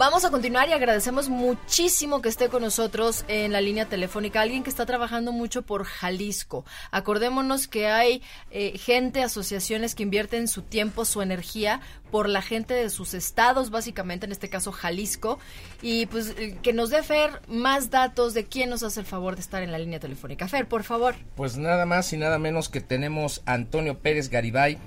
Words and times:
Vamos 0.00 0.24
a 0.24 0.30
continuar 0.30 0.66
y 0.66 0.72
agradecemos 0.72 1.28
muchísimo 1.28 2.22
que 2.22 2.30
esté 2.30 2.48
con 2.48 2.62
nosotros 2.62 3.22
en 3.28 3.52
la 3.52 3.60
línea 3.60 3.84
telefónica 3.84 4.40
alguien 4.40 4.62
que 4.62 4.70
está 4.70 4.86
trabajando 4.86 5.30
mucho 5.30 5.60
por 5.60 5.84
Jalisco. 5.84 6.64
Acordémonos 6.90 7.68
que 7.68 7.86
hay 7.88 8.22
eh, 8.50 8.78
gente, 8.78 9.22
asociaciones 9.22 9.94
que 9.94 10.02
invierten 10.02 10.48
su 10.48 10.62
tiempo, 10.62 11.04
su 11.04 11.20
energía 11.20 11.82
por 12.10 12.30
la 12.30 12.40
gente 12.40 12.72
de 12.72 12.88
sus 12.88 13.12
estados, 13.12 13.68
básicamente 13.68 14.24
en 14.24 14.32
este 14.32 14.48
caso 14.48 14.72
Jalisco, 14.72 15.38
y 15.82 16.06
pues 16.06 16.32
eh, 16.38 16.56
que 16.62 16.72
nos 16.72 16.88
dé 16.88 17.02
Fer 17.02 17.42
más 17.46 17.90
datos 17.90 18.32
de 18.32 18.46
quién 18.46 18.70
nos 18.70 18.82
hace 18.82 19.00
el 19.00 19.06
favor 19.06 19.34
de 19.34 19.42
estar 19.42 19.62
en 19.62 19.70
la 19.70 19.78
línea 19.78 20.00
telefónica. 20.00 20.48
Fer, 20.48 20.66
por 20.66 20.82
favor. 20.82 21.14
Pues 21.36 21.58
nada 21.58 21.84
más 21.84 22.10
y 22.14 22.16
nada 22.16 22.38
menos 22.38 22.70
que 22.70 22.80
tenemos 22.80 23.42
a 23.44 23.52
Antonio 23.52 23.98
Pérez 23.98 24.30
Garibay, 24.30 24.78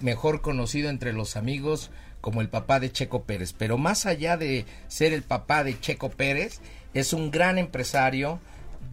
mejor 0.00 0.42
conocido 0.42 0.90
entre 0.90 1.12
los 1.12 1.36
amigos 1.36 1.92
como 2.22 2.40
el 2.40 2.48
papá 2.48 2.80
de 2.80 2.90
Checo 2.90 3.24
Pérez. 3.24 3.52
Pero 3.52 3.76
más 3.76 4.06
allá 4.06 4.38
de 4.38 4.64
ser 4.88 5.12
el 5.12 5.22
papá 5.22 5.64
de 5.64 5.78
Checo 5.78 6.08
Pérez, 6.08 6.60
es 6.94 7.12
un 7.12 7.30
gran 7.30 7.58
empresario, 7.58 8.40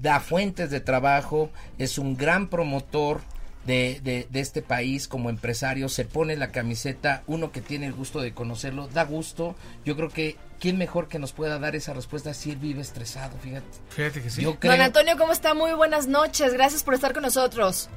da 0.01 0.19
fuentes 0.19 0.69
de 0.71 0.81
trabajo, 0.81 1.49
es 1.77 1.97
un 1.97 2.17
gran 2.17 2.49
promotor 2.49 3.21
de, 3.65 4.01
de, 4.03 4.27
de, 4.29 4.39
este 4.39 4.61
país 4.61 5.07
como 5.07 5.29
empresario, 5.29 5.89
se 5.89 6.05
pone 6.05 6.35
la 6.35 6.51
camiseta, 6.51 7.23
uno 7.27 7.51
que 7.51 7.61
tiene 7.61 7.85
el 7.85 7.93
gusto 7.93 8.19
de 8.19 8.33
conocerlo, 8.33 8.87
da 8.87 9.03
gusto. 9.03 9.55
Yo 9.85 9.95
creo 9.95 10.09
que 10.09 10.37
quién 10.59 10.77
mejor 10.77 11.07
que 11.07 11.19
nos 11.19 11.31
pueda 11.31 11.59
dar 11.59 11.75
esa 11.75 11.93
respuesta 11.93 12.33
si 12.33 12.51
él 12.51 12.57
vive 12.57 12.81
estresado, 12.81 13.37
fíjate. 13.37 13.67
Fíjate 13.89 14.21
que 14.23 14.29
sí. 14.29 14.41
Yo 14.41 14.59
creo, 14.59 14.71
Don 14.71 14.81
Antonio, 14.81 15.17
¿cómo 15.17 15.33
está? 15.33 15.53
Muy 15.53 15.73
buenas 15.73 16.07
noches. 16.07 16.53
Gracias 16.53 16.83
por 16.83 16.95
estar 16.95 17.13
con 17.13 17.21
nosotros. 17.21 17.89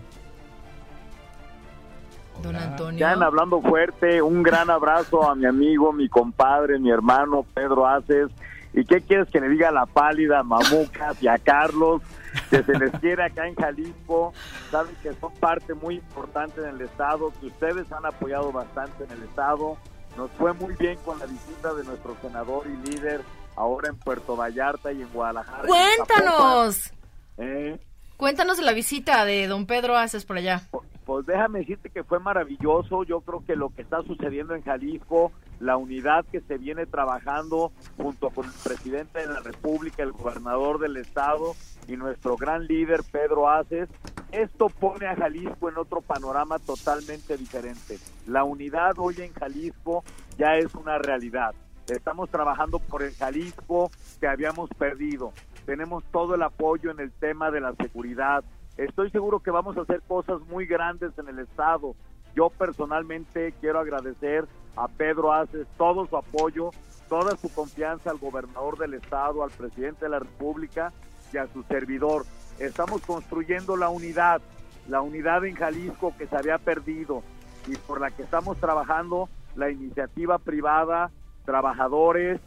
Don 2.43 2.57
Antonio. 2.57 2.99
Ya 2.99 3.13
en 3.13 3.23
hablando 3.23 3.61
fuerte, 3.61 4.21
un 4.23 4.43
gran 4.43 4.71
abrazo 4.71 5.29
a 5.29 5.35
mi 5.35 5.47
amigo, 5.47 5.93
mi 5.93 6.09
compadre, 6.09 6.79
mi 6.79 6.91
hermano 6.91 7.45
Pedro 7.55 7.87
Aces. 7.87 8.31
¿Y 8.75 8.85
qué 8.85 9.01
quieres 9.03 9.29
que 9.29 9.41
le 9.41 9.49
diga 9.49 9.69
a 9.69 9.73
la 9.73 9.87
pálida, 9.87 10.41
a 10.41 10.43
Mamucas 10.43 11.23
y 11.23 11.29
a 11.29 11.39
Carlos? 11.39 12.01
Que 12.49 12.63
se 12.63 12.79
les 12.79 12.91
quiere 13.01 13.23
acá 13.25 13.47
en 13.47 13.55
Jalisco. 13.55 14.33
Saben 14.71 14.95
que 15.03 15.13
son 15.15 15.33
parte 15.35 15.75
muy 15.75 15.97
importante 15.97 16.63
en 16.63 16.77
el 16.77 16.81
Estado, 16.81 17.33
que 17.39 17.47
ustedes 17.47 17.93
han 17.93 18.07
apoyado 18.07 18.51
bastante 18.51 19.05
en 19.05 19.11
el 19.11 19.23
Estado. 19.25 19.77
Nos 20.17 20.31
fue 20.33 20.53
muy 20.55 20.75
bien 20.75 20.99
con 21.05 21.19
la 21.19 21.27
visita 21.27 21.75
de 21.75 21.85
nuestro 21.85 22.17
senador 22.23 22.67
y 22.67 22.91
líder 22.91 23.21
ahora 23.57 23.91
en 23.91 23.99
Puerto 23.99 24.37
Vallarta 24.37 24.93
y 24.93 25.03
en 25.03 25.09
Guadalajara. 25.13 25.67
¡Cuéntanos! 25.67 26.93
¿Eh? 27.37 27.79
Cuéntanos 28.23 28.57
de 28.57 28.63
la 28.63 28.73
visita 28.73 29.25
de 29.25 29.49
don 29.49 29.67
Pedro 29.67 29.97
Aces 29.97 30.25
por 30.25 30.37
allá. 30.37 30.63
Pues 31.05 31.27
déjame 31.27 31.59
decirte 31.59 31.91
que 31.91 32.05
fue 32.05 32.21
maravilloso. 32.21 33.03
Yo 33.03 33.21
creo 33.23 33.45
que 33.45 33.57
lo 33.57 33.71
que 33.71 33.83
está 33.83 34.01
sucediendo 34.05 34.55
en 34.55 34.63
Jalisco, 34.63 35.33
la 35.59 35.77
unidad 35.77 36.25
que 36.31 36.41
se 36.41 36.57
viene 36.57 36.87
trabajando 36.87 37.73
junto 37.97 38.31
con 38.31 38.47
el 38.47 38.53
presidente 38.63 39.19
de 39.19 39.27
la 39.27 39.41
República, 39.41 40.05
el 40.05 40.13
gobernador 40.13 40.79
del 40.79 40.99
estado 40.99 41.57
y 41.89 41.97
nuestro 41.97 42.37
gran 42.37 42.69
líder 42.69 43.01
Pedro 43.11 43.51
Aces, 43.51 43.89
esto 44.31 44.69
pone 44.69 45.09
a 45.09 45.17
Jalisco 45.17 45.69
en 45.69 45.79
otro 45.79 46.01
panorama 46.01 46.61
totalmente 46.61 47.37
diferente. 47.37 47.99
La 48.29 48.45
unidad 48.45 48.93
hoy 48.99 49.17
en 49.19 49.33
Jalisco 49.33 50.05
ya 50.39 50.55
es 50.59 50.73
una 50.77 50.97
realidad. 50.97 51.57
Estamos 51.89 52.31
trabajando 52.31 52.79
por 52.79 53.03
el 53.03 53.17
Jalisco 53.17 53.91
que 54.21 54.29
habíamos 54.29 54.71
perdido. 54.71 55.33
Tenemos 55.67 56.05
todo 56.13 56.35
el 56.35 56.43
apoyo 56.43 56.91
en 56.91 57.01
el 57.01 57.13
tema 57.13 57.51
de 57.51 57.61
la 57.61 57.75
seguridad, 57.75 58.45
Estoy 58.77 59.11
seguro 59.11 59.41
que 59.41 59.51
vamos 59.51 59.77
a 59.77 59.83
hacer 59.83 60.01
cosas 60.09 60.41
muy 60.49 60.67
grandes 60.67 61.13
en 61.19 61.29
el 61.29 61.39
Estado. 61.41 61.95
Yo 62.35 62.49
personalmente 62.49 63.53
quiero 63.61 63.81
agradecer 63.81 64.47
a 64.77 64.89
Pedro 64.89 65.33
Aces 65.33 65.67
todo 65.77 66.07
su 66.07 66.17
apoyo, 66.17 66.71
toda 67.09 67.37
su 67.37 67.53
confianza 67.53 68.11
al 68.11 68.17
gobernador 68.17 68.79
del 68.79 68.95
Estado, 68.95 69.43
al 69.45 69.51
presidente 69.51 70.07
de 70.07 70.11
la 70.11 70.21
República 70.21 70.93
y 71.33 71.37
a 71.37 71.47
su 71.49 71.63
servidor. 71.65 72.25
Estamos 72.59 73.03
construyendo 73.03 73.77
la 73.77 73.91
unidad, 73.91 74.41
la 74.89 75.03
unidad 75.03 75.45
en 75.45 75.55
Jalisco 75.55 76.15
que 76.17 76.27
se 76.27 76.37
había 76.37 76.57
perdido 76.57 77.23
y 77.67 77.77
por 77.77 78.01
la 78.01 78.11
que 78.11 78.23
estamos 78.23 78.57
trabajando 78.57 79.29
la 79.55 79.71
iniciativa 79.71 80.39
privada, 80.39 81.11
trabajadores 81.45 82.41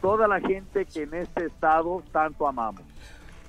toda 0.00 0.28
la 0.28 0.40
gente 0.40 0.86
que 0.86 1.02
en 1.02 1.14
este 1.14 1.46
Estado 1.46 2.02
tanto 2.12 2.46
amamos. 2.46 2.82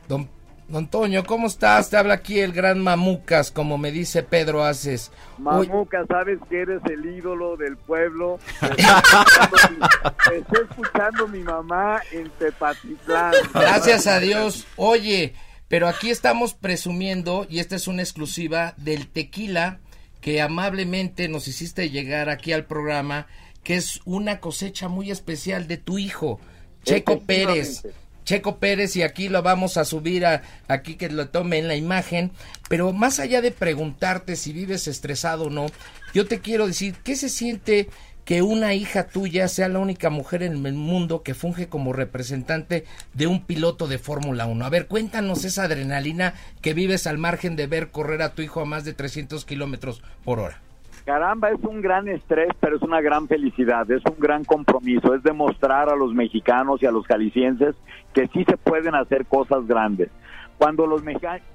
Don 0.07 0.27
Don 0.67 0.87
Toño, 0.87 1.23
¿cómo 1.25 1.47
estás? 1.47 1.89
Te 1.89 1.97
habla 1.97 2.15
aquí 2.15 2.39
el 2.39 2.53
gran 2.53 2.79
Mamucas, 2.79 3.51
como 3.51 3.77
me 3.77 3.91
dice 3.91 4.23
Pedro 4.23 4.63
Haces. 4.63 5.11
Mamucas, 5.37 6.07
sabes 6.07 6.39
que 6.49 6.61
eres 6.61 6.81
el 6.85 7.05
ídolo 7.05 7.57
del 7.57 7.75
pueblo. 7.75 8.39
Estoy 8.61 10.65
escuchando 10.69 11.27
mi 11.27 11.39
mamá 11.39 12.01
en 12.11 12.29
Tepatitlán. 12.39 13.33
Gracias 13.53 14.07
a 14.07 14.19
Dios. 14.19 14.65
Oye, 14.77 15.35
pero 15.67 15.87
aquí 15.87 16.09
estamos 16.09 16.53
presumiendo, 16.53 17.45
y 17.49 17.59
esta 17.59 17.75
es 17.75 17.87
una 17.87 18.01
exclusiva, 18.01 18.73
del 18.77 19.09
tequila 19.09 19.79
que 20.21 20.41
amablemente 20.41 21.27
nos 21.27 21.49
hiciste 21.49 21.89
llegar 21.89 22.29
aquí 22.29 22.53
al 22.53 22.63
programa, 22.63 23.27
que 23.63 23.75
es 23.75 24.01
una 24.05 24.39
cosecha 24.39 24.87
muy 24.87 25.11
especial 25.11 25.67
de 25.67 25.77
tu 25.77 25.97
hijo, 25.97 26.39
Checo 26.83 27.21
Pérez. 27.21 27.83
Checo 28.25 28.57
Pérez 28.57 28.95
y 28.95 29.01
aquí 29.01 29.27
lo 29.27 29.41
vamos 29.41 29.75
a 29.77 29.85
subir 29.85 30.25
a 30.25 30.43
aquí 30.67 30.95
que 30.95 31.09
lo 31.09 31.27
tome 31.29 31.57
en 31.57 31.67
la 31.67 31.75
imagen, 31.75 32.31
pero 32.69 32.93
más 32.93 33.19
allá 33.19 33.41
de 33.41 33.51
preguntarte 33.51 34.35
si 34.35 34.53
vives 34.53 34.87
estresado 34.87 35.45
o 35.45 35.49
no, 35.49 35.65
yo 36.13 36.25
te 36.25 36.39
quiero 36.39 36.67
decir, 36.67 36.95
¿qué 37.03 37.15
se 37.15 37.27
siente 37.27 37.89
que 38.23 38.41
una 38.41 38.73
hija 38.73 39.07
tuya 39.07 39.49
sea 39.49 39.67
la 39.67 39.79
única 39.79 40.09
mujer 40.09 40.43
en 40.43 40.65
el 40.65 40.73
mundo 40.73 41.21
que 41.23 41.33
funge 41.33 41.67
como 41.67 41.91
representante 41.91 42.85
de 43.13 43.27
un 43.27 43.45
piloto 43.45 43.87
de 43.87 43.97
Fórmula 43.97 44.45
1? 44.45 44.65
A 44.65 44.69
ver, 44.69 44.87
cuéntanos 44.87 45.43
esa 45.43 45.63
adrenalina 45.63 46.33
que 46.61 46.73
vives 46.73 47.07
al 47.07 47.17
margen 47.17 47.57
de 47.57 47.67
ver 47.67 47.91
correr 47.91 48.21
a 48.21 48.33
tu 48.33 48.41
hijo 48.41 48.61
a 48.61 48.65
más 48.65 48.85
de 48.85 48.93
300 48.93 49.43
kilómetros 49.43 50.01
por 50.23 50.39
hora. 50.39 50.61
Caramba, 51.05 51.49
es 51.49 51.61
un 51.63 51.81
gran 51.81 52.07
estrés, 52.07 52.49
pero 52.61 52.77
es 52.77 52.81
una 52.81 53.01
gran 53.01 53.27
felicidad, 53.27 53.89
es 53.91 54.01
un 54.05 54.17
gran 54.17 54.45
compromiso, 54.45 55.13
es 55.13 55.21
demostrar 55.21 55.89
a 55.89 55.97
los 55.97 56.13
mexicanos 56.13 56.81
y 56.81 56.85
a 56.85 56.91
los 56.91 57.05
jaliscienses 57.05 57.75
que 58.13 58.27
sí 58.27 58.45
se 58.45 58.55
pueden 58.55 58.95
hacer 58.95 59.25
cosas 59.25 59.67
grandes. 59.67 60.09
Cuando 60.57 60.87
los, 60.87 61.03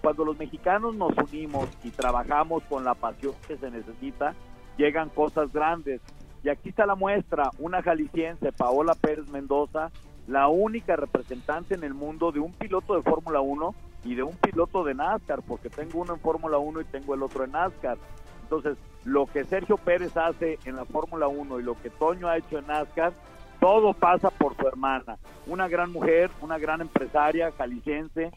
cuando 0.03 0.25
los 0.27 0.39
mexicanos 0.39 0.97
nos 0.97 1.17
unimos 1.17 1.67
y 1.83 1.91
trabajamos 1.91 2.63
con 2.65 2.85
la 2.85 2.95
pasión 2.95 3.33
que 3.47 3.57
se 3.57 3.71
necesita, 3.71 4.35
llegan 4.77 5.09
cosas 5.09 5.51
grandes. 5.51 6.03
Y 6.45 6.51
aquí 6.51 6.69
está 6.69 6.85
la 6.85 6.95
muestra, 6.95 7.51
una 7.59 7.83
jalisciense, 7.83 8.53
Paola 8.53 8.95
Pérez 8.95 9.31
Mendoza, 9.31 9.91
la 10.27 10.49
única 10.49 10.95
representante 10.97 11.75
en 11.75 11.85
el 11.85 11.95
mundo 11.95 12.33
de 12.33 12.41
un 12.41 12.53
piloto 12.53 12.97
de 12.97 13.03
Fórmula 13.03 13.41
1 13.41 13.75
y 14.05 14.15
de 14.15 14.25
un 14.25 14.37
piloto 14.37 14.85
de 14.85 14.95
NASCAR, 14.95 15.41
porque 15.41 15.71
tengo 15.71 16.01
uno 16.01 16.15
en 16.15 16.21
Fórmula 16.21 16.59
1 16.59 16.83
y 16.83 16.85
tengo 16.85 17.15
el 17.15 17.23
otro 17.23 17.45
en 17.45 17.53
NASCAR. 17.53 17.97
Entonces, 18.43 18.77
lo 19.05 19.27
que 19.27 19.45
Sergio 19.45 19.77
Pérez 19.77 20.17
hace 20.17 20.59
en 20.65 20.77
la 20.77 20.85
Fórmula 20.85 21.29
1 21.29 21.61
y 21.61 21.63
lo 21.63 21.81
que 21.81 21.91
Toño 21.91 22.29
ha 22.29 22.37
hecho 22.37 22.59
en 22.59 22.67
NASCAR, 22.67 23.13
todo 23.61 23.93
pasa 23.93 24.31
por 24.31 24.57
su 24.57 24.67
hermana. 24.67 25.19
Una 25.47 25.69
gran 25.69 25.91
mujer, 25.91 26.31
una 26.41 26.59
gran 26.59 26.81
empresaria 26.81 27.53
jalisciense, 27.53 28.31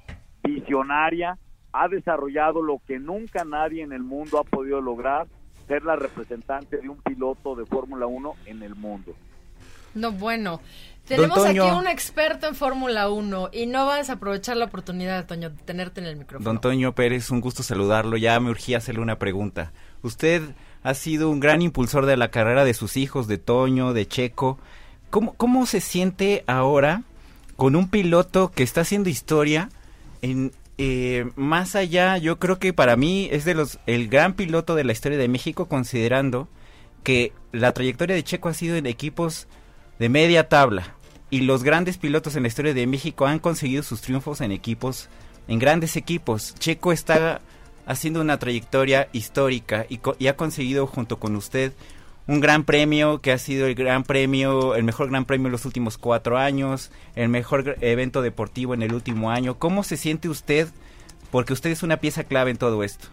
visionaria, 0.44 1.38
ha 1.74 1.88
desarrollado 1.88 2.62
lo 2.62 2.82
que 2.86 3.00
nunca 3.00 3.46
nadie 3.46 3.84
en 3.84 3.94
el 3.94 4.04
mundo 4.04 4.40
ha 4.40 4.44
podido 4.44 4.82
lograr, 4.82 5.28
ser 5.68 5.84
la 5.84 5.96
representante 5.96 6.78
de 6.78 6.90
un 6.90 6.98
piloto 7.02 7.56
de 7.56 7.66
Fórmula 7.66 8.08
1 8.08 8.34
en 8.46 8.64
el 8.64 8.76
mundo. 8.76 9.14
No, 9.94 10.12
bueno. 10.12 10.62
Tenemos 11.06 11.44
aquí 11.46 11.60
un 11.60 11.88
experto 11.88 12.48
en 12.48 12.56
Fórmula 12.56 13.10
1 13.10 13.50
y 13.52 13.66
no 13.66 13.86
vas 13.86 14.10
a 14.10 14.14
aprovechar 14.14 14.56
la 14.56 14.66
oportunidad, 14.66 15.26
Toño, 15.26 15.50
de 15.50 15.58
tenerte 15.64 16.00
en 16.00 16.08
el 16.08 16.16
micrófono. 16.16 16.46
Don 16.46 16.62
Toño 16.62 16.94
Pérez, 16.94 17.32
un 17.32 17.42
gusto 17.42 17.64
saludarlo. 17.64 18.18
Ya 18.18 18.40
me 18.40 18.50
urgía 18.50 18.78
hacerle 18.78 19.02
una 19.02 19.18
pregunta. 19.18 19.74
Usted 20.04 20.42
ha 20.84 20.94
sido 20.94 21.30
un 21.30 21.40
gran 21.40 21.62
impulsor 21.62 22.06
de 22.06 22.18
la 22.18 22.32
carrera 22.32 22.66
de 22.66 22.74
sus 22.74 22.98
hijos, 22.98 23.28
de 23.28 23.38
Toño, 23.38 23.94
de 23.94 24.08
Checo. 24.08 24.58
¿Cómo, 25.10 25.34
cómo 25.34 25.66
se 25.66 25.82
siente 25.82 26.44
ahora 26.48 27.04
con 27.56 27.76
un 27.76 27.90
piloto 27.90 28.52
que 28.52 28.64
está 28.64 28.82
haciendo 28.82 29.10
historia 29.10 29.70
en, 30.22 30.52
eh, 30.84 31.30
más 31.36 31.76
allá, 31.76 32.18
yo 32.18 32.40
creo 32.40 32.58
que 32.58 32.74
para 32.74 32.96
mí 32.96 33.30
es 33.32 33.46
de 33.46 33.54
los 33.54 33.80
el 33.86 34.08
gran 34.08 34.34
piloto 34.34 34.74
de 34.74 34.84
la 34.84 34.94
historia 34.94 35.20
de 35.20 35.28
México, 35.28 35.68
considerando 35.68 36.48
que 37.04 37.34
la 37.52 37.72
trayectoria 37.72 38.16
de 38.16 38.24
Checo 38.24 38.50
ha 38.50 38.56
sido 38.56 38.76
en 38.76 38.88
equipos 38.88 39.48
de 40.00 40.10
media 40.10 40.50
tabla 40.50 40.96
y 41.30 41.42
los 41.42 41.64
grandes 41.64 42.00
pilotos 42.00 42.36
en 42.36 42.42
la 42.42 42.48
historia 42.48 42.74
de 42.74 42.88
México 42.88 43.28
han 43.28 43.38
conseguido 43.38 43.84
sus 43.84 44.02
triunfos 44.02 44.42
en 44.42 44.52
equipos, 44.52 45.08
en 45.48 45.60
grandes 45.60 45.96
equipos. 45.98 46.56
Checo 46.56 46.92
está 46.92 47.42
haciendo 47.86 48.22
una 48.22 48.40
trayectoria 48.40 49.08
histórica 49.12 49.86
y, 49.90 50.00
y 50.20 50.28
ha 50.28 50.36
conseguido 50.36 50.88
junto 50.88 51.20
con 51.20 51.36
usted 51.36 51.74
un 52.28 52.40
gran 52.40 52.64
premio 52.64 53.20
que 53.20 53.32
ha 53.32 53.38
sido 53.38 53.68
el 53.68 53.76
gran 53.76 54.04
premio, 54.04 54.76
el 54.76 54.84
mejor 54.84 55.10
gran 55.10 55.26
premio 55.26 55.48
en 55.48 55.52
los 55.52 55.66
últimos 55.66 55.98
cuatro 55.98 56.38
años, 56.38 56.92
el 57.16 57.30
mejor 57.30 57.76
evento 57.82 58.22
deportivo 58.22 58.74
en 58.74 58.84
el 58.84 58.94
último 58.94 59.32
año. 59.32 59.58
¿Cómo 59.58 59.84
se 59.84 59.98
siente 59.98 60.30
usted? 60.30 60.70
Porque 61.32 61.54
usted 61.54 61.72
es 61.72 61.84
una 61.84 61.98
pieza 61.98 62.24
clave 62.24 62.52
en 62.52 62.58
todo 62.58 62.84
esto. 62.84 63.08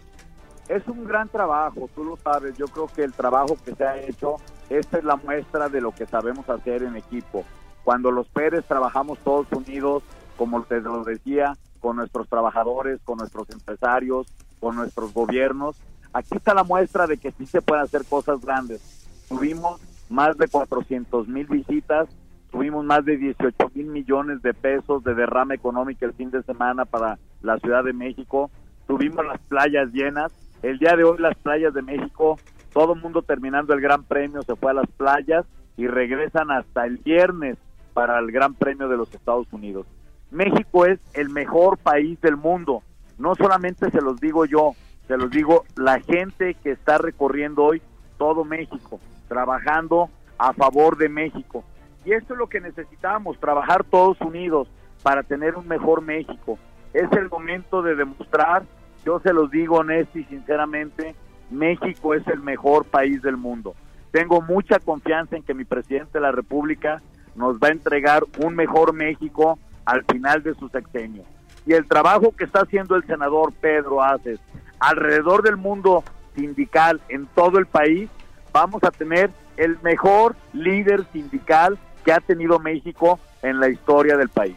Es 0.67 0.87
un 0.87 1.05
gran 1.05 1.27
trabajo, 1.29 1.89
tú 1.95 2.03
lo 2.03 2.17
sabes. 2.17 2.55
Yo 2.57 2.67
creo 2.67 2.87
que 2.87 3.03
el 3.03 3.13
trabajo 3.13 3.57
que 3.65 3.73
se 3.73 3.83
ha 3.83 3.97
hecho, 3.97 4.35
esta 4.69 4.99
es 4.99 5.03
la 5.03 5.15
muestra 5.15 5.67
de 5.67 5.81
lo 5.81 5.91
que 5.91 6.05
sabemos 6.05 6.47
hacer 6.47 6.83
en 6.83 6.95
equipo. 6.95 7.43
Cuando 7.83 8.11
los 8.11 8.27
Pérez 8.27 8.63
trabajamos 8.67 9.17
todos 9.19 9.47
unidos, 9.51 10.03
como 10.37 10.61
te 10.63 10.79
lo 10.79 11.03
decía, 11.03 11.57
con 11.79 11.95
nuestros 11.95 12.29
trabajadores, 12.29 12.99
con 13.03 13.17
nuestros 13.17 13.49
empresarios, 13.49 14.27
con 14.59 14.75
nuestros 14.75 15.13
gobiernos, 15.13 15.79
aquí 16.13 16.35
está 16.35 16.53
la 16.53 16.63
muestra 16.63 17.07
de 17.07 17.17
que 17.17 17.31
sí 17.31 17.45
se 17.45 17.61
pueden 17.61 17.83
hacer 17.83 18.05
cosas 18.05 18.41
grandes. 18.41 19.07
Tuvimos 19.27 19.81
más 20.09 20.37
de 20.37 20.47
400 20.47 21.27
mil 21.27 21.47
visitas, 21.47 22.09
tuvimos 22.51 22.83
más 22.83 23.05
de 23.05 23.17
18 23.17 23.71
mil 23.75 23.87
millones 23.87 24.41
de 24.41 24.53
pesos 24.53 25.03
de 25.03 25.13
derrama 25.13 25.53
económica 25.53 26.05
el 26.05 26.13
fin 26.13 26.31
de 26.31 26.43
semana 26.43 26.85
para 26.85 27.19
la 27.41 27.57
Ciudad 27.59 27.83
de 27.83 27.93
México, 27.93 28.49
tuvimos 28.87 29.25
las 29.25 29.39
playas 29.41 29.91
llenas, 29.93 30.31
el 30.63 30.79
día 30.79 30.95
de 30.95 31.03
hoy 31.03 31.17
las 31.19 31.37
playas 31.37 31.73
de 31.73 31.81
México, 31.81 32.39
todo 32.73 32.93
el 32.93 33.01
mundo 33.01 33.21
terminando 33.21 33.73
el 33.73 33.81
Gran 33.81 34.03
Premio 34.03 34.41
se 34.41 34.55
fue 34.55 34.71
a 34.71 34.75
las 34.75 34.87
playas 34.87 35.45
y 35.77 35.87
regresan 35.87 36.51
hasta 36.51 36.85
el 36.85 36.97
viernes 36.97 37.57
para 37.93 38.19
el 38.19 38.31
Gran 38.31 38.55
Premio 38.55 38.89
de 38.89 38.97
los 38.97 39.13
Estados 39.13 39.47
Unidos. 39.53 39.85
México 40.31 40.85
es 40.85 40.99
el 41.13 41.29
mejor 41.29 41.77
país 41.77 42.19
del 42.21 42.37
mundo, 42.37 42.83
no 43.19 43.35
solamente 43.35 43.91
se 43.91 44.01
los 44.01 44.19
digo 44.19 44.45
yo, 44.45 44.73
se 45.07 45.17
los 45.17 45.29
digo 45.29 45.65
la 45.75 45.99
gente 45.99 46.55
que 46.55 46.71
está 46.71 46.97
recorriendo 46.97 47.63
hoy 47.63 47.81
todo 48.17 48.43
México 48.43 48.99
trabajando 49.29 50.09
a 50.37 50.51
favor 50.51 50.97
de 50.97 51.07
México. 51.07 51.63
Y 52.03 52.11
esto 52.11 52.33
es 52.33 52.39
lo 52.39 52.47
que 52.47 52.59
necesitamos, 52.59 53.39
trabajar 53.39 53.85
todos 53.85 54.19
unidos 54.19 54.67
para 55.03 55.23
tener 55.23 55.55
un 55.55 55.67
mejor 55.67 56.01
México. 56.01 56.59
Es 56.93 57.09
el 57.13 57.29
momento 57.29 57.81
de 57.81 57.95
demostrar, 57.95 58.63
yo 59.05 59.19
se 59.21 59.31
los 59.31 59.49
digo 59.51 59.77
honesto 59.77 60.19
y 60.19 60.25
sinceramente, 60.25 61.15
México 61.49 62.13
es 62.13 62.27
el 62.27 62.41
mejor 62.41 62.85
país 62.85 63.21
del 63.21 63.37
mundo. 63.37 63.75
Tengo 64.11 64.41
mucha 64.41 64.79
confianza 64.79 65.37
en 65.37 65.43
que 65.43 65.53
mi 65.53 65.65
presidente 65.65 66.13
de 66.13 66.21
la 66.21 66.31
República 66.31 67.01
nos 67.35 67.57
va 67.57 67.67
a 67.69 67.71
entregar 67.71 68.23
un 68.43 68.55
mejor 68.55 68.93
México 68.93 69.59
al 69.85 70.03
final 70.05 70.43
de 70.43 70.55
su 70.55 70.67
sexenio. 70.69 71.23
Y 71.65 71.73
el 71.73 71.87
trabajo 71.87 72.33
que 72.35 72.45
está 72.45 72.61
haciendo 72.61 72.95
el 72.95 73.05
senador 73.05 73.53
Pedro 73.53 74.01
Aces 74.01 74.39
alrededor 74.79 75.43
del 75.43 75.57
mundo 75.57 76.03
sindical 76.35 77.01
en 77.09 77.27
todo 77.27 77.59
el 77.59 77.65
país 77.65 78.09
vamos 78.51 78.83
a 78.83 78.91
tener 78.91 79.29
el 79.57 79.77
mejor 79.83 80.35
líder 80.53 81.05
sindical 81.11 81.77
que 82.05 82.13
ha 82.13 82.19
tenido 82.19 82.59
México 82.59 83.19
en 83.41 83.59
la 83.59 83.69
historia 83.69 84.17
del 84.17 84.29
país. 84.29 84.55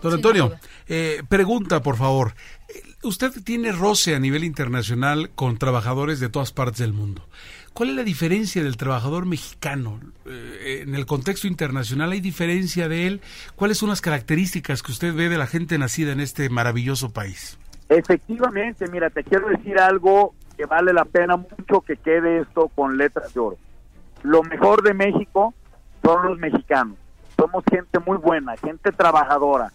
Don 0.00 0.14
Antonio, 0.14 0.52
eh, 0.86 1.22
pregunta 1.28 1.82
por 1.82 1.96
favor. 1.96 2.34
Usted 3.02 3.32
tiene 3.44 3.72
roce 3.72 4.14
a 4.14 4.20
nivel 4.20 4.44
internacional 4.44 5.30
con 5.34 5.58
trabajadores 5.58 6.20
de 6.20 6.28
todas 6.28 6.52
partes 6.52 6.78
del 6.78 6.92
mundo. 6.92 7.26
¿Cuál 7.78 7.90
es 7.90 7.94
la 7.94 8.02
diferencia 8.02 8.60
del 8.64 8.76
trabajador 8.76 9.24
mexicano? 9.24 10.00
Eh, 10.26 10.82
en 10.82 10.96
el 10.96 11.06
contexto 11.06 11.46
internacional, 11.46 12.10
¿hay 12.10 12.20
diferencia 12.20 12.88
de 12.88 13.06
él? 13.06 13.20
¿Cuáles 13.54 13.78
son 13.78 13.88
las 13.88 14.00
características 14.00 14.82
que 14.82 14.90
usted 14.90 15.14
ve 15.14 15.28
de 15.28 15.38
la 15.38 15.46
gente 15.46 15.78
nacida 15.78 16.10
en 16.10 16.18
este 16.18 16.50
maravilloso 16.50 17.12
país? 17.12 17.56
Efectivamente, 17.88 18.88
mira, 18.90 19.10
te 19.10 19.22
quiero 19.22 19.46
decir 19.46 19.78
algo 19.78 20.34
que 20.56 20.66
vale 20.66 20.92
la 20.92 21.04
pena 21.04 21.36
mucho 21.36 21.82
que 21.82 21.96
quede 21.96 22.40
esto 22.40 22.66
con 22.66 22.96
letras 22.96 23.32
de 23.32 23.38
oro. 23.38 23.58
Lo 24.24 24.42
mejor 24.42 24.82
de 24.82 24.94
México 24.94 25.54
son 26.02 26.26
los 26.26 26.36
mexicanos. 26.36 26.96
Somos 27.36 27.62
gente 27.70 28.00
muy 28.00 28.16
buena, 28.16 28.56
gente 28.56 28.90
trabajadora. 28.90 29.70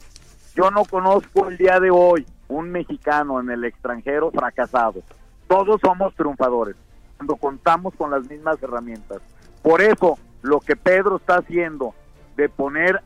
Yo 0.57 0.71
no 0.71 0.83
conozco 0.83 1.47
el 1.47 1.55
día 1.55 1.79
de 1.79 1.89
hoy 1.89 2.25
un 2.49 2.69
mexicano 2.69 3.39
en 3.39 3.49
el 3.49 3.63
extranjero 3.63 4.29
fracasado. 4.29 5.01
Todos 5.47 5.79
somos 5.79 6.13
triunfadores 6.15 6.75
cuando 7.17 7.35
contamos 7.35 7.93
con 7.95 8.11
las 8.11 8.29
mismas 8.29 8.61
herramientas. 8.61 9.21
Por 9.61 9.81
eso, 9.81 10.17
lo 10.41 10.59
que 10.59 10.75
Pedro 10.75 11.17
está 11.17 11.37
haciendo 11.37 11.93
de 12.35 12.49
poner 12.49 13.01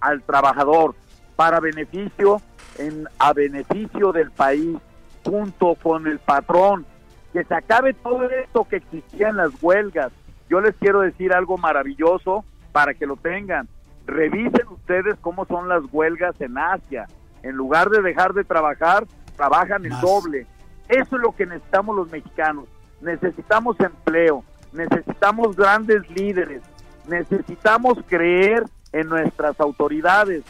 al 0.00 0.22
trabajador 0.22 0.94
para 1.36 1.60
beneficio 1.60 2.40
en 2.78 3.06
a 3.18 3.32
beneficio 3.32 4.12
del 4.12 4.30
país 4.30 4.76
junto 5.24 5.74
con 5.76 6.06
el 6.06 6.18
patrón 6.18 6.86
que 7.32 7.44
se 7.44 7.54
acabe 7.54 7.94
todo 7.94 8.28
esto 8.28 8.66
que 8.68 8.76
existía 8.76 9.28
en 9.28 9.36
las 9.36 9.50
huelgas. 9.62 10.12
Yo 10.48 10.60
les 10.60 10.74
quiero 10.76 11.00
decir 11.00 11.32
algo 11.32 11.56
maravilloso 11.58 12.44
para 12.72 12.94
que 12.94 13.06
lo 13.06 13.16
tengan. 13.16 13.68
Revisen 14.06 14.66
ustedes 14.68 15.16
cómo 15.20 15.44
son 15.46 15.68
las 15.68 15.82
huelgas 15.92 16.40
en 16.40 16.58
Asia. 16.58 17.06
En 17.42 17.54
lugar 17.54 17.88
de 17.90 18.02
dejar 18.02 18.34
de 18.34 18.44
trabajar, 18.44 19.06
trabajan 19.36 19.84
el 19.84 19.98
doble. 20.00 20.46
Eso 20.88 21.16
es 21.16 21.22
lo 21.22 21.34
que 21.36 21.46
necesitamos 21.46 21.94
los 21.94 22.10
mexicanos. 22.10 22.64
Necesitamos 23.00 23.78
empleo, 23.80 24.44
necesitamos 24.72 25.56
grandes 25.56 26.08
líderes, 26.10 26.62
necesitamos 27.06 27.98
creer 28.06 28.64
en 28.92 29.08
nuestras 29.08 29.58
autoridades. 29.60 30.42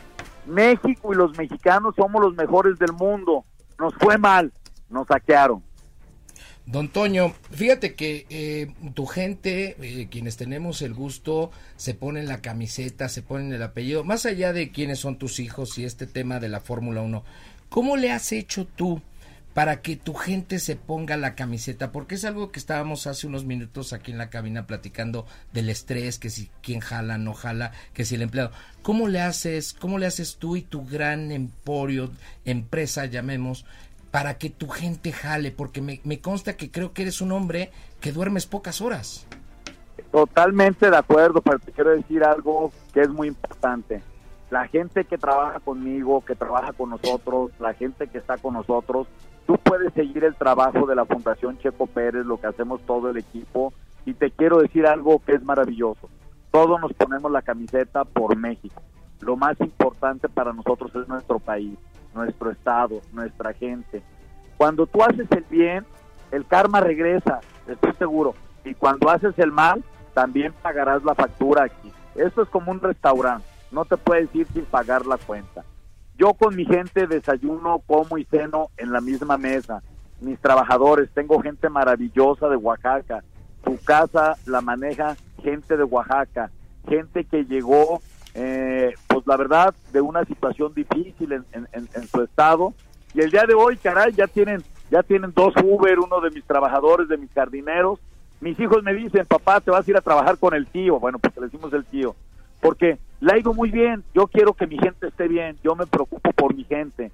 México 0.46 1.12
y 1.12 1.16
los 1.16 1.36
mexicanos 1.36 1.94
somos 1.96 2.22
los 2.22 2.34
mejores 2.34 2.78
del 2.78 2.92
mundo. 2.92 3.44
Nos 3.78 3.94
fue 3.94 4.18
mal, 4.18 4.52
nos 4.88 5.06
saquearon. 5.06 5.62
Don 6.66 6.88
Toño, 6.88 7.32
fíjate 7.50 7.94
que 7.94 8.26
eh, 8.30 8.72
tu 8.94 9.06
gente, 9.06 9.76
eh, 9.80 10.08
quienes 10.08 10.36
tenemos 10.36 10.82
el 10.82 10.94
gusto, 10.94 11.50
se 11.76 11.94
ponen 11.94 12.28
la 12.28 12.42
camiseta, 12.42 13.08
se 13.08 13.22
ponen 13.22 13.52
el 13.52 13.62
apellido, 13.62 14.04
más 14.04 14.24
allá 14.24 14.52
de 14.52 14.70
quiénes 14.70 15.00
son 15.00 15.16
tus 15.16 15.40
hijos 15.40 15.78
y 15.78 15.84
este 15.84 16.06
tema 16.06 16.38
de 16.38 16.48
la 16.48 16.60
Fórmula 16.60 17.02
1, 17.02 17.24
¿cómo 17.70 17.96
le 17.96 18.12
has 18.12 18.30
hecho 18.30 18.66
tú 18.66 19.02
para 19.54 19.82
que 19.82 19.96
tu 19.96 20.14
gente 20.14 20.58
se 20.58 20.76
ponga 20.76 21.16
la 21.16 21.34
camiseta? 21.34 21.92
Porque 21.92 22.14
es 22.14 22.24
algo 22.24 22.52
que 22.52 22.58
estábamos 22.58 23.06
hace 23.06 23.26
unos 23.26 23.44
minutos 23.44 23.92
aquí 23.92 24.12
en 24.12 24.18
la 24.18 24.30
cabina 24.30 24.66
platicando 24.66 25.26
del 25.52 25.68
estrés, 25.70 26.18
que 26.18 26.30
si 26.30 26.50
quién 26.62 26.80
jala, 26.80 27.18
no 27.18 27.34
jala, 27.34 27.72
que 27.92 28.04
si 28.04 28.14
el 28.14 28.22
empleado. 28.22 28.52
¿Cómo 28.82 29.08
le 29.08 29.20
haces, 29.20 29.72
cómo 29.72 29.98
le 29.98 30.06
haces 30.06 30.36
tú 30.36 30.56
y 30.56 30.62
tu 30.62 30.86
gran 30.86 31.32
emporio, 31.32 32.10
empresa, 32.44 33.06
llamemos, 33.06 33.64
para 34.10 34.38
que 34.38 34.50
tu 34.50 34.68
gente 34.68 35.12
jale, 35.12 35.52
porque 35.52 35.80
me, 35.80 36.20
consta 36.20 36.56
que 36.56 36.70
creo 36.70 36.92
que 36.92 37.02
eres 37.02 37.20
un 37.20 37.32
hombre 37.32 37.70
que 38.00 38.12
duermes 38.12 38.46
pocas 38.46 38.80
horas. 38.80 39.26
Totalmente 40.10 40.90
de 40.90 40.96
acuerdo, 40.96 41.40
pero 41.40 41.58
te 41.58 41.70
quiero 41.72 41.90
decir 41.90 42.24
algo 42.24 42.72
que 42.92 43.02
es 43.02 43.08
muy 43.08 43.28
importante. 43.28 44.02
La 44.50 44.66
gente 44.66 45.04
que 45.04 45.16
trabaja 45.16 45.60
conmigo, 45.60 46.24
que 46.24 46.34
trabaja 46.34 46.72
con 46.72 46.90
nosotros, 46.90 47.52
la 47.60 47.74
gente 47.74 48.08
que 48.08 48.18
está 48.18 48.36
con 48.38 48.54
nosotros, 48.54 49.06
tú 49.46 49.56
puedes 49.58 49.92
seguir 49.94 50.24
el 50.24 50.34
trabajo 50.34 50.86
de 50.86 50.94
la 50.94 51.04
Fundación 51.04 51.58
Checo 51.58 51.86
Pérez, 51.86 52.24
lo 52.26 52.40
que 52.40 52.46
hacemos 52.46 52.80
todo 52.82 53.10
el 53.10 53.16
equipo, 53.16 53.72
y 54.04 54.14
te 54.14 54.30
quiero 54.30 54.58
decir 54.58 54.86
algo 54.86 55.20
que 55.24 55.32
es 55.32 55.42
maravilloso. 55.42 56.08
Todos 56.50 56.80
nos 56.80 56.92
ponemos 56.94 57.30
la 57.30 57.42
camiseta 57.42 58.04
por 58.04 58.36
México. 58.36 58.82
Lo 59.20 59.36
más 59.36 59.60
importante 59.60 60.28
para 60.28 60.52
nosotros 60.52 60.94
es 60.94 61.06
nuestro 61.08 61.38
país 61.38 61.76
nuestro 62.14 62.50
estado, 62.50 63.00
nuestra 63.12 63.52
gente. 63.52 64.02
Cuando 64.56 64.86
tú 64.86 65.02
haces 65.02 65.26
el 65.30 65.44
bien, 65.48 65.86
el 66.30 66.46
karma 66.46 66.80
regresa, 66.80 67.40
estoy 67.66 67.92
seguro. 67.94 68.34
Y 68.64 68.74
cuando 68.74 69.10
haces 69.10 69.38
el 69.38 69.52
mal, 69.52 69.82
también 70.14 70.52
pagarás 70.62 71.02
la 71.04 71.14
factura 71.14 71.64
aquí. 71.64 71.92
Esto 72.14 72.42
es 72.42 72.48
como 72.48 72.70
un 72.70 72.80
restaurante, 72.80 73.46
no 73.70 73.84
te 73.84 73.96
puedes 73.96 74.34
ir 74.34 74.46
sin 74.52 74.64
pagar 74.64 75.06
la 75.06 75.16
cuenta. 75.16 75.64
Yo 76.20 76.34
con 76.34 76.54
mi 76.54 76.66
gente 76.66 77.06
desayuno, 77.06 77.78
como 77.86 78.18
y 78.18 78.24
ceno 78.24 78.68
en 78.76 78.92
la 78.92 79.00
misma 79.00 79.38
mesa. 79.38 79.82
Mis 80.20 80.38
trabajadores, 80.38 81.08
tengo 81.14 81.40
gente 81.40 81.70
maravillosa 81.70 82.50
de 82.50 82.56
Oaxaca. 82.56 83.24
Su 83.64 83.82
casa 83.82 84.36
la 84.44 84.60
maneja 84.60 85.16
gente 85.42 85.78
de 85.78 85.82
Oaxaca, 85.82 86.50
gente 86.86 87.24
que 87.24 87.46
llegó 87.46 88.02
eh, 88.34 88.92
pues 89.06 89.26
la 89.26 89.38
verdad, 89.38 89.74
de 89.94 90.02
una 90.02 90.26
situación 90.26 90.74
difícil 90.74 91.32
en, 91.32 92.08
su 92.08 92.22
estado. 92.22 92.74
Y 93.14 93.22
el 93.22 93.30
día 93.30 93.46
de 93.46 93.54
hoy, 93.54 93.78
caray, 93.78 94.12
ya 94.12 94.26
tienen, 94.26 94.62
ya 94.90 95.02
tienen 95.02 95.32
dos 95.34 95.54
Uber, 95.64 95.98
uno 96.00 96.20
de 96.20 96.30
mis 96.32 96.44
trabajadores, 96.44 97.08
de 97.08 97.16
mis 97.16 97.32
jardineros. 97.32 97.98
Mis 98.42 98.60
hijos 98.60 98.82
me 98.82 98.92
dicen, 98.92 99.24
papá, 99.24 99.62
te 99.62 99.70
vas 99.70 99.88
a 99.88 99.90
ir 99.90 99.96
a 99.96 100.02
trabajar 100.02 100.36
con 100.36 100.52
el 100.52 100.66
tío. 100.66 101.00
Bueno, 101.00 101.18
pues 101.18 101.34
le 101.36 101.46
decimos 101.46 101.72
el 101.72 101.86
tío. 101.86 102.14
Porque 102.60 102.98
ha 103.28 103.38
ido 103.38 103.54
muy 103.54 103.70
bien. 103.70 104.04
Yo 104.14 104.26
quiero 104.26 104.54
que 104.54 104.66
mi 104.66 104.78
gente 104.78 105.08
esté 105.08 105.28
bien. 105.28 105.58
Yo 105.62 105.74
me 105.74 105.86
preocupo 105.86 106.32
por 106.32 106.54
mi 106.54 106.64
gente. 106.64 107.10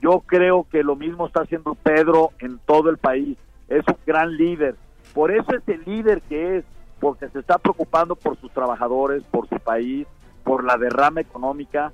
Yo 0.00 0.20
creo 0.20 0.66
que 0.70 0.82
lo 0.82 0.96
mismo 0.96 1.26
está 1.26 1.42
haciendo 1.42 1.74
Pedro 1.74 2.30
en 2.38 2.58
todo 2.66 2.90
el 2.90 2.98
país. 2.98 3.36
Es 3.68 3.86
un 3.86 3.96
gran 4.06 4.36
líder. 4.36 4.76
Por 5.14 5.30
eso 5.30 5.52
es 5.54 5.62
el 5.68 5.82
líder 5.84 6.22
que 6.22 6.58
es. 6.58 6.64
porque 6.98 7.28
se 7.30 7.38
está 7.38 7.56
preocupando 7.56 8.14
por 8.14 8.38
sus 8.38 8.52
trabajadores, 8.52 9.22
por 9.30 9.48
su 9.48 9.56
país, 9.56 10.06
por 10.44 10.64
la 10.64 10.76
derrama 10.76 11.22
económica. 11.22 11.92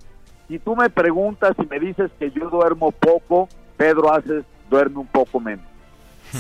Si 0.48 0.58
tú 0.58 0.75
me 0.75 0.90
preguntas 0.90 1.54
y 1.62 1.66
me 1.66 1.78
dices 1.78 2.10
que 2.18 2.30
yo 2.32 2.50
duermo 2.50 2.90
poco, 2.90 3.48
Pedro 3.76 4.12
Haces 4.12 4.44
duerme 4.68 4.98
un 4.98 5.06
poco 5.06 5.38
menos. 5.38 5.64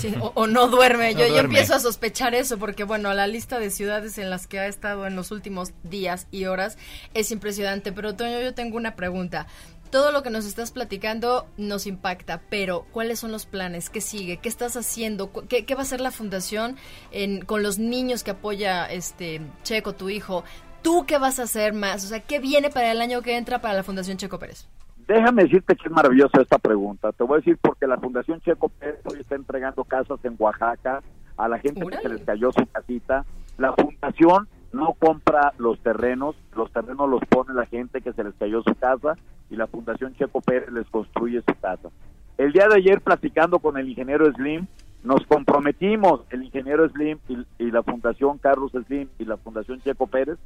Sí, 0.00 0.14
o, 0.20 0.46
no 0.46 0.68
duerme. 0.68 1.14
yo, 1.14 1.26
yo 1.26 1.38
empiezo 1.38 1.74
a 1.74 1.78
sospechar 1.78 2.34
eso 2.34 2.58
porque, 2.58 2.84
bueno, 2.84 3.12
la 3.14 3.26
lista 3.26 3.58
de 3.58 3.70
ciudades 3.70 4.18
en 4.18 4.30
las 4.30 4.46
que 4.46 4.58
ha 4.58 4.66
estado 4.66 5.06
en 5.06 5.16
los 5.16 5.30
últimos 5.30 5.72
días 5.82 6.26
y 6.30 6.46
horas 6.46 6.78
es 7.14 7.30
impresionante. 7.30 7.92
Pero, 7.92 8.14
Toño, 8.14 8.40
yo 8.40 8.54
tengo 8.54 8.76
una 8.76 8.96
pregunta. 8.96 9.46
Todo 9.90 10.10
lo 10.10 10.22
que 10.22 10.30
nos 10.30 10.46
estás 10.46 10.72
platicando 10.72 11.46
nos 11.56 11.86
impacta, 11.86 12.42
pero 12.50 12.86
¿cuáles 12.92 13.20
son 13.20 13.30
los 13.30 13.46
planes? 13.46 13.88
¿Qué 13.88 14.00
sigue? 14.00 14.38
¿Qué 14.38 14.48
estás 14.48 14.76
haciendo? 14.76 15.30
¿Qué, 15.48 15.64
qué 15.64 15.74
va 15.74 15.80
a 15.80 15.84
hacer 15.84 16.00
la 16.00 16.10
fundación 16.10 16.76
en, 17.12 17.44
con 17.44 17.62
los 17.62 17.78
niños 17.78 18.24
que 18.24 18.32
apoya 18.32 18.86
este 18.86 19.40
Checo, 19.62 19.94
tu 19.94 20.10
hijo? 20.10 20.44
¿Tú 20.82 21.04
qué 21.06 21.18
vas 21.18 21.38
a 21.38 21.44
hacer 21.44 21.72
más? 21.72 22.04
O 22.04 22.08
sea, 22.08 22.20
¿qué 22.20 22.40
viene 22.40 22.70
para 22.70 22.90
el 22.90 23.00
año 23.00 23.22
que 23.22 23.36
entra 23.36 23.60
para 23.60 23.74
la 23.74 23.82
Fundación 23.82 24.18
Checo 24.18 24.38
Pérez? 24.38 24.66
Déjame 25.06 25.44
decirte 25.44 25.76
que 25.76 25.86
es 25.86 25.92
maravillosa 25.92 26.42
esta 26.42 26.58
pregunta. 26.58 27.12
Te 27.12 27.22
voy 27.22 27.36
a 27.36 27.38
decir 27.38 27.58
porque 27.60 27.86
la 27.86 27.96
Fundación 27.96 28.40
Checo 28.40 28.68
Pérez 28.68 29.00
hoy 29.04 29.20
está 29.20 29.36
entregando 29.36 29.84
casas 29.84 30.18
en 30.24 30.34
Oaxaca 30.38 31.00
a 31.36 31.48
la 31.48 31.58
gente 31.58 31.86
que 31.86 31.98
se 31.98 32.08
les 32.08 32.22
cayó 32.22 32.50
su 32.50 32.66
casita. 32.66 33.24
La 33.56 33.72
Fundación 33.72 34.48
no 34.72 34.94
compra 34.94 35.52
los 35.58 35.78
terrenos, 35.80 36.34
los 36.56 36.72
terrenos 36.72 37.08
los 37.08 37.20
pone 37.28 37.54
la 37.54 37.66
gente 37.66 38.00
que 38.00 38.12
se 38.12 38.24
les 38.24 38.34
cayó 38.34 38.62
su 38.62 38.74
casa 38.74 39.16
y 39.48 39.54
la 39.54 39.68
Fundación 39.68 40.14
Checo 40.16 40.40
Pérez 40.40 40.72
les 40.72 40.88
construye 40.88 41.40
su 41.40 41.54
casa. 41.60 41.88
El 42.36 42.52
día 42.52 42.66
de 42.68 42.76
ayer 42.76 43.00
platicando 43.00 43.60
con 43.60 43.78
el 43.78 43.88
ingeniero 43.88 44.30
Slim, 44.32 44.66
nos 45.04 45.24
comprometimos, 45.26 46.22
el 46.30 46.42
ingeniero 46.42 46.88
Slim 46.88 47.18
y, 47.28 47.70
la 47.70 47.84
Fundación 47.84 48.38
Carlos 48.38 48.72
Slim 48.72 49.08
y 49.20 49.24
la 49.24 49.36
Fundación 49.36 49.80
Checo 49.80 50.08
Pérez, 50.08 50.36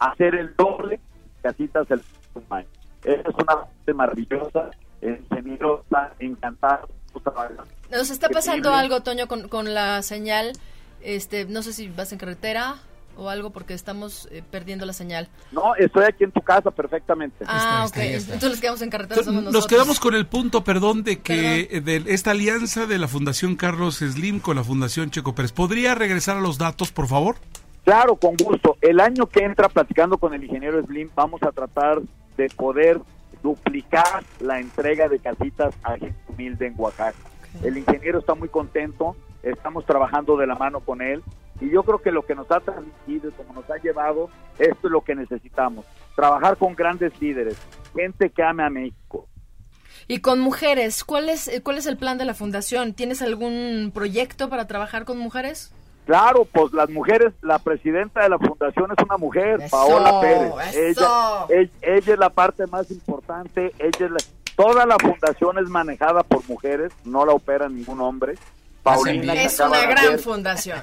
a 0.00 0.12
hacer 0.12 0.34
el 0.34 0.56
doble 0.56 1.00
casitas 1.42 1.90
el 1.90 2.00
año. 2.48 2.66
Es 3.04 3.24
una 3.26 3.44
parte 3.44 3.94
maravillosa. 3.94 4.70
El 5.00 5.18
ingeniero 5.30 5.82
está 5.84 6.12
encantado. 6.18 6.88
Nos 7.90 8.10
está 8.10 8.28
pasando 8.28 8.74
algo, 8.74 9.02
Toño, 9.02 9.26
con, 9.26 9.48
con 9.48 9.72
la 9.74 10.02
señal. 10.02 10.52
Este, 11.00 11.46
no 11.46 11.62
sé 11.62 11.72
si 11.72 11.88
vas 11.88 12.12
en 12.12 12.18
carretera 12.18 12.76
o 13.16 13.30
algo 13.30 13.50
porque 13.50 13.74
estamos 13.74 14.28
eh, 14.30 14.42
perdiendo 14.50 14.84
la 14.84 14.92
señal. 14.92 15.28
No, 15.52 15.74
estoy 15.76 16.04
aquí 16.04 16.24
en 16.24 16.32
tu 16.32 16.40
casa 16.42 16.70
perfectamente. 16.70 17.44
Ah, 17.46 17.86
ok. 17.88 17.96
Entonces 17.96 18.50
nos 18.50 18.60
quedamos 18.60 18.82
en 18.82 18.90
carretera. 18.90 19.22
Somos 19.22 19.44
nos 19.44 19.66
quedamos 19.66 20.00
con 20.00 20.14
el 20.14 20.26
punto, 20.26 20.64
perdón, 20.64 21.02
de 21.02 21.20
que 21.20 21.68
eh, 21.70 21.80
de 21.80 22.04
esta 22.08 22.32
alianza 22.32 22.86
de 22.86 22.98
la 22.98 23.08
Fundación 23.08 23.56
Carlos 23.56 23.96
Slim 23.96 24.40
con 24.40 24.56
la 24.56 24.64
Fundación 24.64 25.10
Checo 25.10 25.34
Pérez. 25.34 25.52
¿Podría 25.52 25.94
regresar 25.94 26.36
a 26.36 26.40
los 26.40 26.58
datos, 26.58 26.92
por 26.92 27.06
favor? 27.06 27.36
Claro, 27.84 28.16
con 28.16 28.36
gusto. 28.36 28.76
El 28.80 29.00
año 29.00 29.26
que 29.26 29.44
entra, 29.44 29.68
platicando 29.68 30.18
con 30.18 30.34
el 30.34 30.44
ingeniero 30.44 30.82
Slim, 30.84 31.08
vamos 31.14 31.42
a 31.42 31.52
tratar 31.52 32.00
de 32.36 32.48
poder 32.48 33.00
duplicar 33.42 34.24
la 34.40 34.60
entrega 34.60 35.08
de 35.08 35.18
casitas 35.18 35.74
a 35.82 35.96
gente 35.96 36.16
humilde 36.28 36.66
en 36.66 36.74
Oaxaca. 36.76 37.16
El 37.62 37.78
ingeniero 37.78 38.18
está 38.18 38.34
muy 38.34 38.48
contento, 38.48 39.16
estamos 39.42 39.86
trabajando 39.86 40.36
de 40.36 40.46
la 40.46 40.54
mano 40.54 40.80
con 40.80 41.00
él 41.00 41.22
y 41.60 41.70
yo 41.70 41.82
creo 41.82 41.98
que 42.00 42.10
lo 42.10 42.24
que 42.24 42.34
nos 42.34 42.50
ha 42.50 42.60
transmitido 42.60 43.28
y 43.28 43.32
como 43.32 43.54
nos 43.54 43.70
ha 43.70 43.76
llevado, 43.78 44.28
esto 44.58 44.88
es 44.88 44.90
lo 44.90 45.02
que 45.02 45.14
necesitamos, 45.14 45.86
trabajar 46.14 46.56
con 46.56 46.74
grandes 46.74 47.18
líderes, 47.20 47.56
gente 47.94 48.30
que 48.30 48.42
ame 48.42 48.62
a 48.62 48.70
México. 48.70 49.26
Y 50.08 50.20
con 50.20 50.38
mujeres, 50.40 51.02
¿cuál 51.02 51.28
es, 51.28 51.50
cuál 51.64 51.78
es 51.78 51.86
el 51.86 51.96
plan 51.96 52.18
de 52.18 52.24
la 52.24 52.34
fundación? 52.34 52.92
¿Tienes 52.92 53.22
algún 53.22 53.90
proyecto 53.94 54.48
para 54.48 54.66
trabajar 54.66 55.04
con 55.04 55.18
mujeres? 55.18 55.72
Claro, 56.06 56.44
pues 56.44 56.72
las 56.72 56.88
mujeres, 56.88 57.34
la 57.42 57.58
presidenta 57.58 58.22
de 58.22 58.28
la 58.28 58.38
fundación 58.38 58.92
es 58.96 59.04
una 59.04 59.16
mujer, 59.16 59.58
Paola 59.68 60.20
Pérez. 60.20 60.52
Ella, 60.76 61.46
ella, 61.82 62.12
es 62.12 62.18
la 62.18 62.30
parte 62.30 62.64
más 62.68 62.88
importante. 62.92 63.74
Ella 63.80 64.10
es 64.16 64.36
toda 64.54 64.86
la 64.86 64.96
fundación 64.98 65.58
es 65.58 65.68
manejada 65.68 66.22
por 66.22 66.48
mujeres, 66.48 66.92
no 67.04 67.26
la 67.26 67.32
opera 67.32 67.68
ningún 67.68 68.00
hombre. 68.00 68.36
Paulina 68.84 69.34
es 69.34 69.58
una 69.58 69.84
gran 69.84 70.18
fundación. 70.20 70.82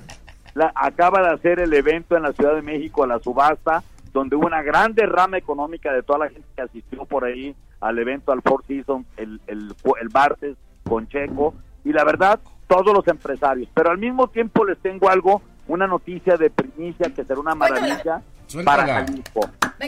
La, 0.55 0.73
acaba 0.75 1.21
de 1.21 1.33
hacer 1.33 1.61
el 1.61 1.73
evento 1.73 2.17
en 2.17 2.23
la 2.23 2.33
Ciudad 2.33 2.55
de 2.55 2.61
México, 2.61 3.07
la 3.07 3.19
subasta, 3.19 3.81
donde 4.11 4.35
hubo 4.35 4.45
una 4.45 4.61
gran 4.61 4.93
derrama 4.93 5.37
económica 5.37 5.93
de 5.93 6.03
toda 6.03 6.19
la 6.19 6.29
gente 6.29 6.47
que 6.53 6.61
asistió 6.61 7.05
por 7.05 7.23
ahí 7.23 7.55
al 7.79 7.97
evento, 7.97 8.33
al 8.33 8.41
Four 8.41 8.65
Seasons, 8.67 9.07
el, 9.15 9.39
el, 9.47 9.73
el 10.01 10.09
martes 10.13 10.57
con 10.83 11.07
Checo. 11.07 11.55
Y 11.85 11.93
la 11.93 12.03
verdad, 12.03 12.39
todos 12.73 12.93
los 12.93 13.07
empresarios. 13.07 13.69
Pero 13.73 13.91
al 13.91 13.99
mismo 13.99 14.27
tiempo 14.27 14.65
les 14.65 14.79
tengo 14.79 15.09
algo, 15.09 15.41
una 15.67 15.85
noticia 15.85 16.37
de 16.37 16.49
primicia 16.49 17.13
que 17.13 17.23
será 17.23 17.39
una 17.39 17.53
maravilla 17.53 18.21
para 18.65 18.85
Jalisco. 18.85 19.41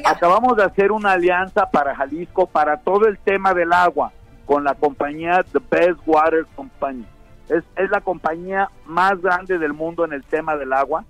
Acabamos 0.05 0.55
de 0.55 0.63
hacer 0.63 0.91
una 0.91 1.13
alianza 1.13 1.69
para 1.71 1.95
Jalisco 1.95 2.45
para 2.45 2.77
todo 2.77 3.07
el 3.07 3.17
tema 3.17 3.53
del 3.53 3.73
agua 3.73 4.11
con 4.45 4.63
la 4.63 4.75
compañía 4.75 5.43
The 5.51 5.59
Best 5.69 5.99
Water 6.05 6.45
Company. 6.55 7.05
Es, 7.49 7.63
es 7.75 7.89
la 7.89 8.01
compañía 8.01 8.69
más 8.85 9.19
grande 9.19 9.57
del 9.57 9.73
mundo 9.73 10.05
en 10.05 10.13
el 10.13 10.23
tema 10.23 10.55
del 10.55 10.71
agua. 10.71 11.05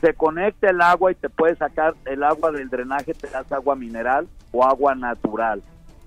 Se 0.00 0.14
conecta 0.14 0.70
el 0.70 0.80
agua 0.80 1.12
y 1.12 1.14
te 1.14 1.28
puede 1.28 1.56
sacar 1.56 1.94
el 2.06 2.22
agua 2.22 2.52
del 2.52 2.70
drenaje, 2.70 3.12
te 3.12 3.28
das 3.28 3.50
agua 3.52 3.74
mineral 3.74 4.28
o 4.52 4.64
agua 4.64 4.94
natural. 4.94 5.62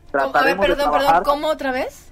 Trataremos 0.09 0.65
perdón, 0.65 0.91
perdón, 0.91 1.23
¿cómo 1.23 1.47
otra 1.47 1.71
vez? 1.71 2.10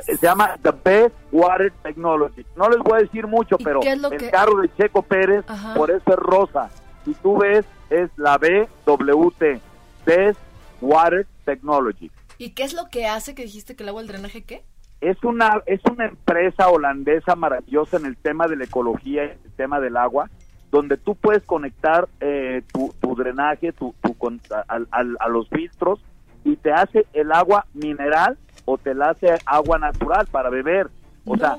Se 0.00 0.16
llama 0.16 0.56
The 0.62 0.72
Best 0.84 1.14
Water 1.30 1.72
Technology. 1.82 2.44
No 2.56 2.68
les 2.68 2.78
voy 2.78 2.98
a 2.98 3.02
decir 3.02 3.26
mucho, 3.26 3.56
pero 3.58 3.80
el 3.82 4.30
carro 4.30 4.60
de 4.62 4.74
Checo 4.76 5.02
Pérez, 5.02 5.44
por 5.76 5.90
eso 5.90 6.02
es 6.06 6.16
rosa. 6.16 6.70
Si 7.04 7.14
tú 7.14 7.38
ves, 7.38 7.66
es 7.90 8.10
la 8.16 8.38
BWT, 8.38 9.60
Best 10.06 10.40
Water 10.80 11.26
Technology. 11.44 12.10
¿Y 12.38 12.50
qué 12.50 12.64
es 12.64 12.74
lo 12.74 12.88
que 12.88 13.06
hace 13.06 13.34
que 13.34 13.42
dijiste 13.42 13.76
que 13.76 13.82
el 13.82 13.90
agua 13.90 14.02
del 14.02 14.08
drenaje 14.08 14.42
qué? 14.42 14.64
Es 15.00 15.22
una, 15.24 15.62
es 15.66 15.80
una 15.90 16.06
empresa 16.06 16.68
holandesa 16.68 17.34
maravillosa 17.34 17.96
en 17.96 18.06
el 18.06 18.16
tema 18.16 18.46
de 18.46 18.56
la 18.56 18.64
ecología 18.64 19.24
y 19.24 19.30
el 19.30 19.52
tema 19.56 19.80
del 19.80 19.96
agua, 19.96 20.30
donde 20.70 20.96
tú 20.96 21.16
puedes 21.16 21.42
conectar 21.42 22.08
eh, 22.20 22.62
tu, 22.72 22.94
drenaje 23.16 23.72
tu, 23.72 23.94
a 24.68 25.28
los 25.28 25.48
filtros 25.48 26.00
y 26.44 26.56
te 26.56 26.72
hace 26.72 27.06
el 27.12 27.32
agua 27.32 27.66
mineral 27.74 28.38
o 28.64 28.78
te 28.78 28.94
la 28.94 29.10
hace 29.10 29.34
agua 29.46 29.78
natural 29.78 30.26
para 30.30 30.50
beber. 30.50 30.90
O 31.24 31.36
sea, 31.36 31.58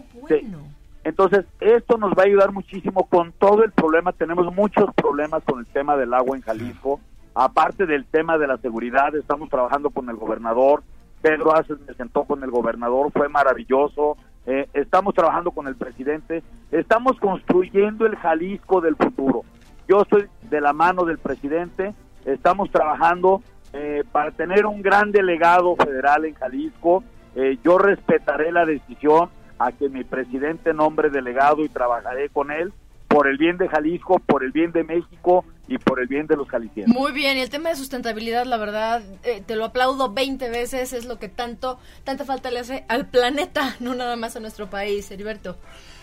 entonces 1.03 1.45
esto 1.60 1.98
nos 1.98 2.13
va 2.13 2.24
a 2.24 2.25
ayudar 2.25 2.51
muchísimo 2.51 3.05
con 3.05 3.31
todo 3.33 3.63
el 3.63 3.72
problema. 3.72 4.13
Tenemos 4.13 4.53
muchos 4.53 4.93
problemas 4.95 5.43
con 5.43 5.60
el 5.60 5.65
tema 5.67 5.98
del 5.98 6.13
agua 6.13 6.36
en 6.36 6.43
Jalisco. 6.43 7.00
Aparte 7.36 7.86
del 7.86 8.05
tema 8.05 8.38
de 8.38 8.48
la 8.48 8.57
seguridad, 8.57 9.15
estamos 9.15 9.50
trabajando 9.50 9.89
con 9.89 10.10
el 10.10 10.15
gobernador. 10.15 10.83
Pedro 11.22 11.55
Aces 11.55 11.79
me 11.88 11.93
sentó 11.93 12.25
con 12.25 12.43
el 12.43 12.51
gobernador, 12.51 13.12
fue 13.12 13.29
maravilloso. 13.29 14.17
Eh, 14.45 14.67
estamos 14.74 15.13
trabajando 15.13 15.51
con 15.51 15.67
el 15.67 15.75
presidente. 15.75 16.43
Estamos 16.72 17.17
construyendo 17.19 18.05
el 18.05 18.15
Jalisco 18.17 18.81
del 18.81 18.95
futuro. 18.95 19.43
Yo 19.88 20.01
estoy 20.01 20.27
de 20.50 20.62
la 20.62 20.74
mano 20.74 21.05
del 21.05 21.17
presidente. 21.17 21.93
Estamos 22.25 22.69
trabajando 22.72 23.41
eh, 23.74 24.03
para 24.12 24.30
tener 24.30 24.68
un 24.68 24.84
gran 24.84 25.12
delegado 25.12 25.75
federal 25.75 26.25
en 26.25 26.36
Jalisco. 26.36 27.03
Eh, 27.36 27.58
yo 27.63 27.80
respetaré 27.80 28.51
la 28.51 28.65
decisión 28.65 29.32
a 29.58 29.72
que 29.72 29.89
mi 29.89 30.03
presidente 30.03 30.75
nombre 30.75 31.10
delegado 31.10 31.63
y 31.63 31.70
trabajaré 31.70 32.30
con 32.30 32.51
él 32.51 32.72
por 33.08 33.27
el 33.27 33.38
bien 33.38 33.58
de 33.58 33.68
Jalisco, 33.68 34.20
por 34.20 34.44
el 34.44 34.51
bien 34.51 34.72
de 34.72 34.84
México 34.84 35.44
y 35.68 35.80
por 35.80 36.00
el 36.00 36.08
bien 36.08 36.27
de 36.27 36.36
los 36.36 36.48
jaliscienses. 36.50 36.94
Muy 36.94 37.12
bien, 37.13 37.38
y 37.38 37.42
el 37.42 37.50
tema 37.50 37.70
de 37.70 37.75
sustentabilidad, 37.75 38.46
la 38.46 38.58
verdad, 38.58 39.01
eh, 39.24 39.42
te 39.44 39.56
lo 39.56 39.65
aplaudo 39.65 40.13
20 40.13 40.50
veces, 40.50 40.94
es 40.94 41.06
lo 41.06 41.18
que 41.18 41.30
tanto, 41.30 41.80
tanta 42.03 42.25
falta 42.25 42.51
le 42.51 42.60
hace 42.60 42.86
al 42.89 43.08
planeta, 43.08 43.75
no 43.80 43.96
nada 43.96 44.15
más 44.15 44.36
a 44.36 44.39
nuestro 44.39 44.70
país, 44.70 45.10
Heriberto. 45.10 45.58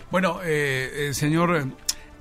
Bueno, 0.09 0.41
señor 1.13 1.67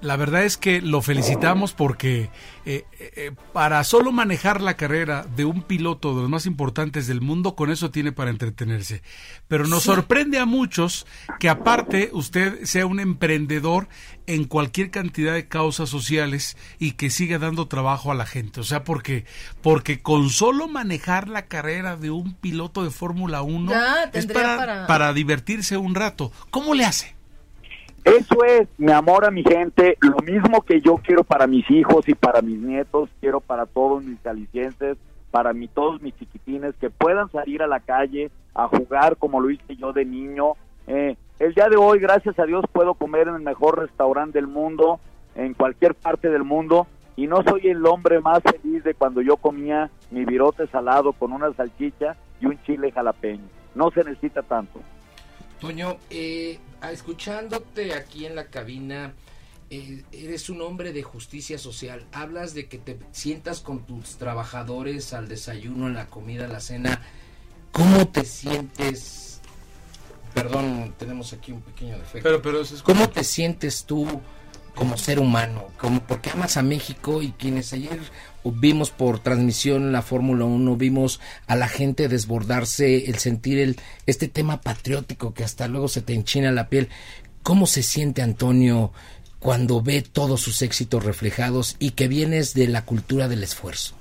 la 0.02 0.16
verdad 0.16 0.44
es 0.44 0.56
que 0.56 0.80
lo 0.80 1.02
felicitamos 1.02 1.72
porque 1.72 2.30
eh, 2.64 2.84
eh, 2.98 3.32
para 3.52 3.82
solo 3.84 4.12
manejar 4.12 4.60
la 4.60 4.76
carrera 4.76 5.26
de 5.36 5.44
un 5.44 5.62
piloto 5.62 6.14
de 6.14 6.22
los 6.22 6.30
más 6.30 6.46
importantes 6.46 7.06
del 7.06 7.20
mundo, 7.20 7.54
con 7.54 7.70
eso 7.70 7.90
tiene 7.90 8.12
para 8.12 8.30
entretenerse. 8.30 9.02
Pero 9.48 9.66
nos 9.66 9.82
sorprende 9.82 10.38
a 10.38 10.46
muchos 10.46 11.06
que 11.38 11.48
aparte 11.48 12.10
usted 12.12 12.64
sea 12.64 12.86
un 12.86 13.00
emprendedor 13.00 13.88
en 14.26 14.44
cualquier 14.44 14.90
cantidad 14.90 15.34
de 15.34 15.48
causas 15.48 15.88
sociales 15.88 16.56
y 16.78 16.92
que 16.92 17.10
siga 17.10 17.38
dando 17.38 17.68
trabajo 17.68 18.10
a 18.10 18.14
la 18.14 18.26
gente. 18.26 18.60
O 18.60 18.64
sea, 18.64 18.84
porque, 18.84 19.24
porque 19.60 20.00
con 20.00 20.30
solo 20.30 20.68
manejar 20.68 21.28
la 21.28 21.46
carrera 21.46 21.96
de 21.96 22.10
un 22.10 22.34
piloto 22.34 22.84
de 22.84 22.90
Fórmula 22.90 23.42
1 23.42 23.72
es 24.12 24.26
para, 24.26 24.86
para 24.86 25.12
divertirse 25.12 25.76
un 25.76 25.94
rato. 25.94 26.32
¿Cómo 26.50 26.74
le 26.74 26.84
hace? 26.84 27.19
Eso 28.04 28.44
es 28.44 28.68
mi 28.78 28.92
amor 28.92 29.24
a 29.24 29.30
mi 29.30 29.42
gente, 29.42 29.96
lo 30.00 30.16
mismo 30.24 30.62
que 30.62 30.80
yo 30.80 30.96
quiero 30.96 31.22
para 31.22 31.46
mis 31.46 31.70
hijos 31.70 32.08
y 32.08 32.14
para 32.14 32.40
mis 32.40 32.58
nietos, 32.58 33.10
quiero 33.20 33.40
para 33.40 33.66
todos 33.66 34.02
mis 34.02 34.18
calicienses, 34.20 34.96
para 35.30 35.52
mí, 35.52 35.68
todos 35.68 36.00
mis 36.00 36.16
chiquitines, 36.16 36.74
que 36.76 36.90
puedan 36.90 37.30
salir 37.30 37.62
a 37.62 37.66
la 37.66 37.80
calle 37.80 38.30
a 38.54 38.68
jugar 38.68 39.16
como 39.16 39.40
lo 39.40 39.50
hice 39.50 39.76
yo 39.76 39.92
de 39.92 40.04
niño. 40.04 40.54
Eh, 40.86 41.16
el 41.38 41.54
día 41.54 41.68
de 41.68 41.76
hoy, 41.76 41.98
gracias 42.00 42.38
a 42.38 42.46
Dios, 42.46 42.64
puedo 42.72 42.94
comer 42.94 43.28
en 43.28 43.34
el 43.34 43.42
mejor 43.42 43.78
restaurante 43.78 44.38
del 44.38 44.46
mundo. 44.46 45.00
en 45.36 45.54
cualquier 45.54 45.94
parte 45.94 46.28
del 46.28 46.42
mundo 46.42 46.88
y 47.16 47.26
no 47.26 47.42
soy 47.42 47.68
el 47.68 47.84
hombre 47.86 48.20
más 48.20 48.42
feliz 48.42 48.82
de 48.82 48.94
cuando 48.94 49.20
yo 49.20 49.36
comía 49.36 49.90
mi 50.10 50.24
virote 50.24 50.66
salado 50.68 51.12
con 51.12 51.32
una 51.32 51.52
salchicha 51.52 52.16
y 52.40 52.46
un 52.46 52.60
chile 52.62 52.90
jalapeño. 52.90 53.44
No 53.74 53.90
se 53.90 54.02
necesita 54.04 54.42
tanto. 54.42 54.80
Toño, 55.60 55.98
eh, 56.08 56.58
escuchándote 56.90 57.92
aquí 57.94 58.24
en 58.24 58.34
la 58.34 58.46
cabina, 58.46 59.12
eh, 59.68 60.02
eres 60.10 60.48
un 60.48 60.62
hombre 60.62 60.92
de 60.92 61.02
justicia 61.02 61.58
social. 61.58 62.06
Hablas 62.12 62.54
de 62.54 62.66
que 62.66 62.78
te 62.78 62.98
sientas 63.12 63.60
con 63.60 63.84
tus 63.84 64.16
trabajadores 64.16 65.12
al 65.12 65.28
desayuno, 65.28 65.86
en 65.86 65.94
la 65.94 66.06
comida, 66.06 66.48
la 66.48 66.60
cena. 66.60 67.02
¿Cómo 67.72 68.08
te 68.08 68.24
sientes? 68.24 69.40
Perdón, 70.34 70.94
tenemos 70.98 71.32
aquí 71.32 71.52
un 71.52 71.60
pequeño 71.60 71.98
defecto. 71.98 72.22
Pero, 72.22 72.40
pero 72.40 72.62
¿Cómo 72.82 73.10
te 73.10 73.22
sientes 73.22 73.84
tú 73.84 74.06
como 74.80 74.96
ser 74.96 75.20
humano? 75.20 75.64
Como 75.76 76.00
porque 76.00 76.30
amas 76.30 76.56
a 76.56 76.62
México 76.62 77.20
y 77.20 77.32
quienes 77.32 77.74
ayer 77.74 78.00
vimos 78.44 78.90
por 78.90 79.18
transmisión 79.18 79.92
la 79.92 80.00
Fórmula 80.00 80.46
1, 80.46 80.74
vimos 80.76 81.20
a 81.46 81.54
la 81.54 81.68
gente 81.68 82.08
desbordarse, 82.08 83.10
el 83.10 83.16
sentir 83.16 83.58
el, 83.58 83.76
este 84.06 84.26
tema 84.26 84.62
patriótico 84.62 85.34
que 85.34 85.44
hasta 85.44 85.68
luego 85.68 85.88
se 85.88 86.00
te 86.00 86.14
enchina 86.14 86.50
la 86.50 86.70
piel. 86.70 86.88
¿Cómo 87.42 87.66
se 87.66 87.82
siente 87.82 88.22
Antonio 88.22 88.90
cuando 89.38 89.82
ve 89.82 90.00
todos 90.00 90.40
sus 90.40 90.62
éxitos 90.62 91.04
reflejados 91.04 91.76
y 91.78 91.90
que 91.90 92.08
vienes 92.08 92.54
de 92.54 92.66
la 92.66 92.86
cultura 92.86 93.28
del 93.28 93.42
esfuerzo? 93.42 93.96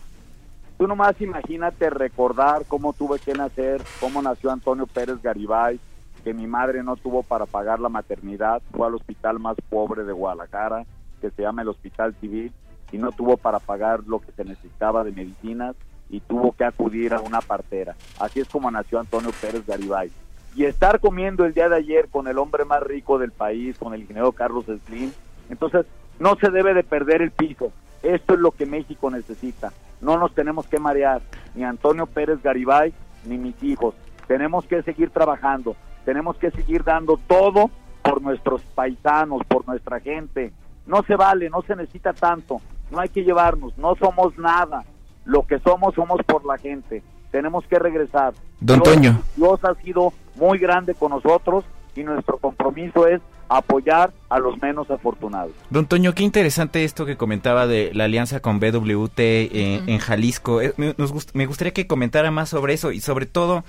Tú 0.78 0.88
nomás 0.88 1.20
imagínate 1.20 1.90
recordar 1.90 2.64
cómo 2.70 2.94
tuve 2.94 3.20
que 3.20 3.34
nacer, 3.34 3.82
cómo 4.00 4.22
nació 4.22 4.50
Antonio 4.50 4.88
Pérez 4.88 5.22
Garibay, 5.22 5.78
que 6.20 6.34
mi 6.34 6.48
madre 6.48 6.84
no 6.84 6.96
tuvo 6.96 7.24
para 7.24 7.46
pagar 7.46 7.80
la 7.80 7.90
maternidad, 7.90 8.62
fue 8.72 8.88
al 8.88 8.96
hospital 8.96 9.40
más 9.40 9.56
pobre 9.70 10.04
de 10.04 10.14
Guadalajara, 10.14 10.86
que 11.22 11.32
se 11.32 11.42
llama 11.42 11.62
el 11.62 11.70
Hospital 11.70 12.16
Civil, 12.22 12.52
y 12.92 12.98
no 12.98 13.12
tuvo 13.12 13.38
para 13.38 13.60
pagar 13.60 14.02
lo 14.08 14.20
que 14.20 14.32
se 14.32 14.44
necesitaba 14.44 15.04
de 15.04 15.12
medicinas 15.12 15.76
y 16.10 16.22
tuvo 16.22 16.54
que 16.54 16.66
acudir 16.66 17.14
a 17.14 17.22
una 17.22 17.42
partera. 17.42 17.96
Así 18.20 18.40
es 18.40 18.50
como 18.50 18.72
nació 18.72 19.00
Antonio 19.00 19.32
Pérez 19.40 19.66
Garibay. 19.66 20.12
Y 20.56 20.66
estar 20.66 21.00
comiendo 21.00 21.46
el 21.46 21.54
día 21.54 21.70
de 21.70 21.76
ayer 21.76 22.10
con 22.10 22.28
el 22.28 22.40
hombre 22.40 22.66
más 22.66 22.82
rico 22.82 23.20
del 23.20 23.32
país, 23.32 23.78
con 23.78 23.94
el 23.94 24.02
ingeniero 24.02 24.32
Carlos 24.32 24.66
Slim, 24.66 25.12
entonces 25.50 25.86
no 26.20 26.36
se 26.36 26.50
debe 26.50 26.74
de 26.74 26.84
perder 26.84 27.22
el 27.22 27.32
piso. 27.32 27.72
Esto 28.02 28.34
es 28.34 28.40
lo 28.40 28.52
que 28.52 28.66
México 28.66 29.12
necesita. 29.12 29.72
No 30.02 30.18
nos 30.18 30.34
tenemos 30.34 30.66
que 30.68 30.80
marear, 30.80 31.22
ni 31.54 31.64
Antonio 31.64 32.08
Pérez 32.08 32.42
Garibay, 32.42 32.94
ni 33.26 33.38
mis 33.38 33.62
hijos. 33.62 33.94
Tenemos 34.28 34.66
que 34.66 34.82
seguir 34.84 35.12
trabajando, 35.12 35.76
tenemos 36.06 36.38
que 36.38 36.52
seguir 36.52 36.84
dando 36.84 37.20
todo 37.28 37.70
por 38.02 38.22
nuestros 38.22 38.62
paisanos, 38.76 39.42
por 39.48 39.68
nuestra 39.68 40.00
gente. 40.00 40.52
No 40.86 41.04
se 41.04 41.16
vale, 41.16 41.50
no 41.50 41.62
se 41.62 41.76
necesita 41.76 42.14
tanto, 42.14 42.62
no 42.92 43.00
hay 43.00 43.10
que 43.10 43.24
llevarnos, 43.24 43.78
no 43.78 43.96
somos 43.96 44.38
nada. 44.38 44.84
Lo 45.26 45.46
que 45.46 45.60
somos, 45.60 45.94
somos 45.94 46.22
por 46.26 46.46
la 46.46 46.58
gente. 46.58 47.04
Tenemos 47.32 47.66
que 47.68 47.78
regresar. 47.78 48.34
Don 48.60 48.82
Toño. 48.82 49.22
Dios 49.36 49.60
ha 49.64 49.76
sido 49.76 50.12
muy 50.36 50.58
grande 50.58 50.96
con 50.96 51.12
nosotros 51.12 51.66
y 51.96 52.04
nuestro 52.04 52.38
compromiso 52.38 53.06
es 53.06 53.22
apoyar 53.50 54.12
a 54.30 54.40
los 54.40 54.60
menos 54.62 54.90
afortunados. 54.90 55.52
Don 55.70 55.86
Toño, 55.86 56.14
qué 56.14 56.24
interesante 56.24 56.84
esto 56.84 57.06
que 57.06 57.18
comentaba 57.18 57.68
de 57.68 57.92
la 57.94 58.06
alianza 58.06 58.40
con 58.40 58.60
BWT 58.60 59.20
en, 59.20 59.90
en 59.90 59.98
Jalisco. 60.00 60.62
Eh, 60.62 60.74
me 60.78 61.46
gustaría 61.46 61.74
que 61.74 61.88
comentara 61.88 62.32
más 62.32 62.50
sobre 62.50 62.74
eso 62.74 62.92
y 62.92 63.02
sobre 63.02 63.26
todo, 63.26 63.64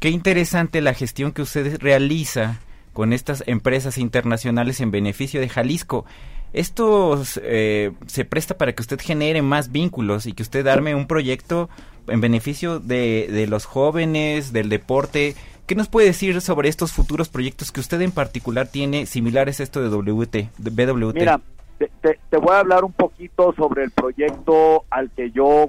qué 0.00 0.10
interesante 0.10 0.80
la 0.80 0.94
gestión 0.94 1.32
que 1.32 1.42
usted 1.42 1.78
realiza 1.80 2.60
con 2.92 3.12
estas 3.12 3.44
empresas 3.46 3.98
internacionales 3.98 4.80
en 4.80 4.90
beneficio 4.90 5.40
de 5.40 5.48
Jalisco. 5.48 6.04
Esto 6.52 7.22
eh, 7.42 7.92
se 8.06 8.24
presta 8.24 8.56
para 8.56 8.72
que 8.72 8.82
usted 8.82 8.98
genere 9.00 9.42
más 9.42 9.70
vínculos 9.70 10.26
y 10.26 10.32
que 10.32 10.42
usted 10.42 10.66
arme 10.66 10.94
un 10.94 11.06
proyecto 11.06 11.68
en 12.06 12.20
beneficio 12.20 12.80
de, 12.80 13.46
los 13.48 13.66
jóvenes, 13.66 14.52
del 14.52 14.68
deporte, 14.68 15.34
¿Qué 15.66 15.74
nos 15.74 15.90
puede 15.90 16.06
decir 16.06 16.40
sobre 16.40 16.70
estos 16.70 16.94
futuros 16.94 17.28
proyectos 17.28 17.70
que 17.70 17.80
usted 17.80 18.00
en 18.00 18.10
particular 18.10 18.68
tiene 18.68 19.04
similares 19.04 19.60
a 19.60 19.64
esto 19.64 19.82
de 19.82 19.90
WT, 19.90 20.48
de 20.56 20.70
BWT? 20.70 21.14
Mira, 21.14 21.42
te, 21.76 21.90
te, 22.30 22.36
voy 22.38 22.54
a 22.54 22.60
hablar 22.60 22.84
un 22.84 22.92
poquito 22.92 23.52
sobre 23.52 23.84
el 23.84 23.90
proyecto 23.90 24.84
al 24.88 25.10
que 25.10 25.30
yo, 25.30 25.68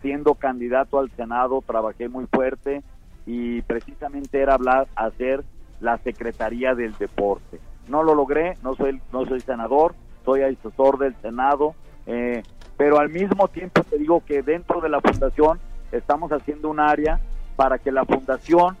siendo 0.00 0.34
candidato 0.34 0.98
al 0.98 1.10
Senado, 1.10 1.62
trabajé 1.66 2.08
muy 2.08 2.24
fuerte 2.24 2.82
y 3.26 3.62
precisamente 3.62 4.40
era 4.40 4.54
hablar, 4.54 4.88
hacer 4.96 5.44
la 5.80 5.98
Secretaría 5.98 6.74
del 6.74 6.94
Deporte. 6.96 7.60
No 7.88 8.02
lo 8.02 8.14
logré, 8.14 8.54
no 8.62 8.74
soy, 8.74 9.00
no 9.12 9.26
soy 9.26 9.40
senador, 9.40 9.94
soy 10.24 10.42
asesor 10.42 10.98
del 10.98 11.14
Senado, 11.16 11.74
eh, 12.06 12.42
pero 12.76 12.98
al 12.98 13.08
mismo 13.08 13.48
tiempo 13.48 13.82
te 13.84 13.98
digo 13.98 14.22
que 14.24 14.42
dentro 14.42 14.80
de 14.80 14.88
la 14.88 15.00
fundación 15.00 15.58
estamos 15.90 16.32
haciendo 16.32 16.70
un 16.70 16.80
área 16.80 17.20
para 17.56 17.78
que 17.78 17.92
la 17.92 18.04
fundación 18.04 18.76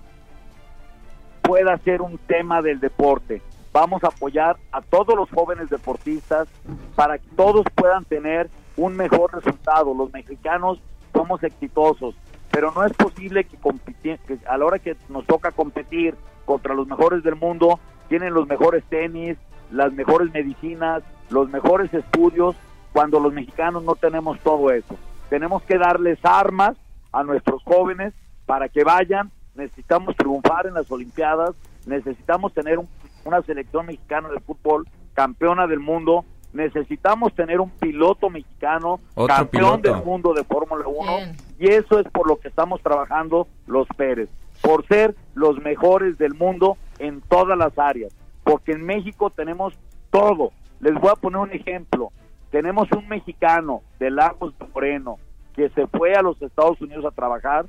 pueda 1.42 1.76
ser 1.78 2.02
un 2.02 2.18
tema 2.18 2.62
del 2.62 2.80
deporte. 2.80 3.42
Vamos 3.72 4.04
a 4.04 4.08
apoyar 4.08 4.56
a 4.70 4.80
todos 4.80 5.16
los 5.16 5.30
jóvenes 5.30 5.70
deportistas 5.70 6.48
para 6.94 7.18
que 7.18 7.28
todos 7.36 7.64
puedan 7.74 8.04
tener 8.04 8.50
un 8.76 8.96
mejor 8.96 9.34
resultado. 9.34 9.94
Los 9.94 10.12
mexicanos 10.12 10.80
somos 11.12 11.42
exitosos, 11.42 12.14
pero 12.52 12.70
no 12.72 12.84
es 12.84 12.92
posible 12.92 13.44
que, 13.44 13.56
que 14.02 14.38
a 14.46 14.58
la 14.58 14.66
hora 14.66 14.78
que 14.78 14.96
nos 15.08 15.26
toca 15.26 15.50
competir 15.50 16.14
contra 16.44 16.74
los 16.74 16.86
mejores 16.86 17.24
del 17.24 17.34
mundo, 17.34 17.80
tienen 18.08 18.34
los 18.34 18.46
mejores 18.46 18.84
tenis, 18.84 19.38
las 19.70 19.92
mejores 19.92 20.30
medicinas, 20.32 21.02
los 21.30 21.48
mejores 21.48 21.92
estudios, 21.94 22.54
cuando 22.92 23.18
los 23.18 23.32
mexicanos 23.32 23.82
no 23.84 23.94
tenemos 23.94 24.38
todo 24.40 24.70
eso. 24.70 24.96
Tenemos 25.30 25.62
que 25.62 25.78
darles 25.78 26.18
armas 26.22 26.76
a 27.10 27.22
nuestros 27.24 27.62
jóvenes 27.62 28.12
para 28.44 28.68
que 28.68 28.84
vayan. 28.84 29.30
Necesitamos 29.54 30.14
triunfar 30.14 30.66
en 30.66 30.74
las 30.74 30.90
Olimpiadas, 30.90 31.54
necesitamos 31.86 32.52
tener 32.52 32.78
una 33.24 33.40
selección 33.42 33.86
mexicana 33.86 34.28
de 34.28 34.40
fútbol 34.40 34.86
campeona 35.14 35.66
del 35.66 35.80
mundo, 35.80 36.26
necesitamos 36.52 37.34
tener 37.34 37.60
un 37.60 37.70
piloto 37.70 38.30
mexicano 38.30 39.00
campeón 39.26 39.82
del 39.82 39.96
mundo 40.04 40.34
de 40.34 40.44
Fórmula 40.44 40.86
1 40.86 41.12
y 41.58 41.68
eso 41.68 41.98
es 41.98 42.06
por 42.08 42.28
lo 42.28 42.38
que 42.38 42.48
estamos 42.48 42.82
trabajando 42.82 43.46
los 43.66 43.86
Pérez, 43.96 44.28
por 44.60 44.86
ser 44.86 45.14
los 45.34 45.58
mejores 45.58 46.18
del 46.18 46.34
mundo 46.34 46.76
en 46.98 47.20
todas 47.22 47.56
las 47.56 47.78
áreas, 47.78 48.12
porque 48.44 48.72
en 48.72 48.84
México 48.84 49.30
tenemos 49.30 49.74
todo. 50.10 50.52
Les 50.80 50.94
voy 50.94 51.10
a 51.10 51.16
poner 51.16 51.38
un 51.38 51.52
ejemplo. 51.52 52.10
Tenemos 52.50 52.88
un 52.92 53.08
mexicano 53.08 53.82
de 53.98 54.10
Lagos 54.10 54.56
de 54.58 54.66
Moreno 54.74 55.18
que 55.54 55.70
se 55.70 55.86
fue 55.86 56.14
a 56.14 56.22
los 56.22 56.40
Estados 56.42 56.80
Unidos 56.80 57.04
a 57.04 57.10
trabajar 57.10 57.66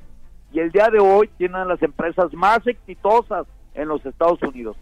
y 0.52 0.60
el 0.60 0.70
día 0.70 0.88
de 0.88 1.00
hoy 1.00 1.28
tiene 1.36 1.54
una 1.54 1.64
de 1.64 1.70
las 1.70 1.82
empresas 1.82 2.32
más 2.34 2.66
exitosas 2.66 3.46
en 3.74 3.88
los 3.88 4.04
Estados 4.06 4.40
Unidos. 4.42 4.76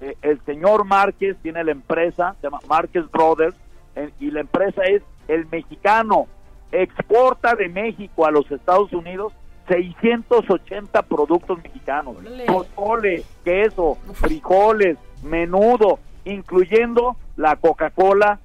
Eh, 0.00 0.16
el 0.22 0.40
señor 0.44 0.84
Márquez 0.84 1.36
tiene 1.42 1.64
la 1.64 1.72
empresa, 1.72 2.34
se 2.40 2.46
llama 2.46 2.60
Márquez 2.68 3.10
Brothers, 3.10 3.56
eh, 3.96 4.10
y 4.20 4.30
la 4.30 4.40
empresa 4.40 4.82
es 4.84 5.02
el 5.26 5.46
mexicano. 5.46 6.26
Exporta 6.70 7.54
de 7.54 7.68
México 7.68 8.26
a 8.26 8.30
los 8.30 8.50
Estados 8.50 8.92
Unidos 8.92 9.32
680 9.68 11.02
productos 11.02 11.58
mexicanos. 11.62 12.16
Pozole, 12.46 13.24
queso, 13.44 13.98
frijoles, 14.14 14.98
menudo, 15.22 15.98
incluyendo 16.24 17.16
la 17.36 17.56
Coca-Cola 17.56 18.40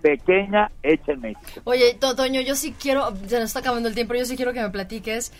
pequeña 0.00 0.70
hecha 0.82 1.12
en 1.12 1.20
México. 1.20 1.60
Oye, 1.64 1.94
Toño, 1.94 2.40
yo 2.40 2.54
sí 2.54 2.74
quiero, 2.78 3.14
se 3.26 3.38
nos 3.38 3.44
está 3.44 3.60
acabando 3.60 3.88
el 3.88 3.94
tiempo, 3.94 4.14
yo 4.14 4.24
sí 4.24 4.36
quiero 4.36 4.52
que 4.52 4.62
me 4.62 4.70
platiques 4.70 5.32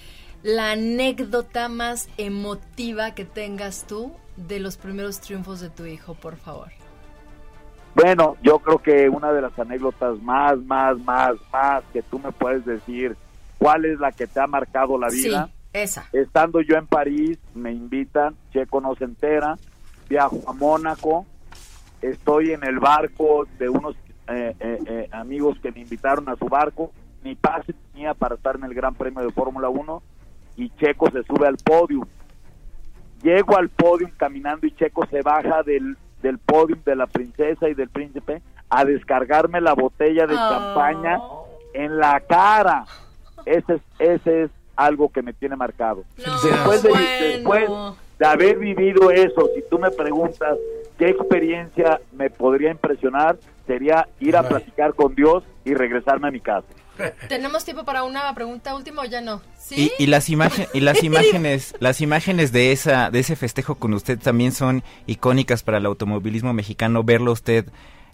la 0.43 0.73
anécdota 0.73 1.69
más 1.69 2.09
emotiva 2.17 3.15
que 3.15 3.25
tengas 3.25 3.87
tú 3.87 4.13
de 4.47 4.61
los 4.61 4.77
primeros 4.77 5.21
triunfos 5.21 5.61
de 5.61 5.71
tu 5.71 5.85
hijo, 5.87 6.15
por 6.15 6.37
favor. 6.37 6.69
Bueno, 7.95 8.37
yo 8.43 8.61
creo 8.61 8.79
que 8.79 9.09
una 9.09 9.33
de 9.33 9.43
las 9.43 9.59
anécdotas 9.59 10.21
más, 10.23 10.59
más, 10.59 10.99
más, 11.01 11.35
más 11.53 11.83
que 11.93 12.03
tú 12.03 12.19
me 12.19 12.31
puedes 12.33 12.65
decir, 12.65 13.17
¿cuál 13.59 13.85
es 13.85 13.99
la 13.99 14.13
que 14.13 14.27
te 14.27 14.41
ha 14.41 14.47
marcado 14.47 14.97
la 14.97 15.09
vida? 15.09 15.47
Sí, 15.47 15.53
esa. 15.73 16.09
Estando 16.13 16.61
yo 16.61 16.77
en 16.77 16.87
París, 16.87 17.39
me 17.55 17.73
invitan, 17.73 18.37
Checo 18.53 18.81
no 18.81 18.95
se 18.95 19.05
entera, 19.05 19.59
viajo 20.09 20.41
a 20.47 20.53
Mónaco, 20.53 21.27
estoy 22.01 22.53
en 22.53 22.65
el 22.65 22.79
barco 22.79 23.47
de 23.59 23.69
unos 23.69 23.97
eh, 24.29 24.55
eh, 24.61 24.79
eh, 24.87 25.09
amigos 25.11 25.59
que 25.61 25.73
me 25.73 25.81
invitaron 25.81 26.29
a 26.29 26.37
su 26.37 26.47
barco, 26.47 26.93
mi 27.23 27.35
pase 27.35 27.75
tenía 27.93 28.15
para 28.15 28.37
estar 28.37 28.57
en 28.57 28.65
el 28.65 28.75
Gran 28.75 28.95
Premio 28.95 29.23
de 29.23 29.33
Fórmula 29.33 29.69
1 29.69 30.03
y 30.57 30.71
Checo 30.71 31.11
se 31.11 31.23
sube 31.25 31.47
al 31.47 31.57
podio. 31.57 32.07
Llego 33.23 33.57
al 33.57 33.69
podio 33.69 34.09
caminando 34.17 34.67
y 34.67 34.73
Checo 34.73 35.07
se 35.07 35.23
baja 35.23 35.63
del, 35.63 35.97
del 36.23 36.39
podio 36.39 36.77
de 36.85 36.97
la 36.97 37.07
princesa 37.07 37.69
y 37.69 37.75
del 37.75 37.89
príncipe 37.89 38.43
a 38.69 38.85
descargarme 38.85 39.61
la 39.61 39.75
botella 39.75 40.27
de 40.27 40.35
champaña 40.35 41.19
Oh. 41.21 41.47
en 41.75 41.99
la 41.99 42.21
cara. 42.21 42.85
Ese 43.45 43.75
es, 43.75 43.81
ese 43.99 44.43
es 44.45 44.51
algo 44.77 45.11
que 45.11 45.23
me 45.23 45.33
tiene 45.33 45.57
marcado. 45.57 46.05
No, 46.25 46.41
después, 46.43 46.83
de, 46.83 46.91
bueno. 46.91 47.05
después 47.35 47.71
de 48.19 48.27
haber 48.27 48.59
vivido 48.59 49.11
eso, 49.11 49.49
si 49.55 49.63
tú 49.69 49.79
me 49.79 49.91
preguntas 49.91 50.57
qué 50.99 51.09
experiencia 51.09 52.01
me 52.13 52.31
podría 52.31 52.71
impresionar, 52.71 53.37
sería 53.67 54.07
ir 54.21 54.37
a 54.37 54.43
platicar 54.49 54.95
con 54.95 55.15
Dios 55.15 55.45
y 55.65 55.75
regresarme 55.75 56.29
a 56.29 56.31
mi 56.31 56.41
casa. 56.41 56.67
¿Tenemos 57.29 57.65
tiempo 57.65 57.85
para 57.85 58.05
una 58.05 58.35
pregunta 58.35 58.75
última 58.75 59.03
o 59.03 59.05
ya 59.05 59.21
no? 59.21 59.41
¿Sí? 59.59 59.93
Y, 59.99 60.05
y 60.05 60.07
las 60.07 60.29
imágenes 60.31 60.69
y 60.75 60.81
las 60.81 61.03
imágenes 61.05 61.75
las 61.81 62.01
imágenes 62.01 62.53
de 62.53 62.73
esa 62.73 63.11
de 63.11 63.21
ese 63.21 63.37
festejo 63.37 63.75
con 63.77 63.95
usted 63.95 64.19
también 64.19 64.53
son 64.53 64.83
icónicas 65.07 65.63
para 65.63 65.79
el 65.79 65.87
automovilismo 65.87 66.53
mexicano 66.53 67.03
verlo 67.05 67.33
usted 67.33 67.67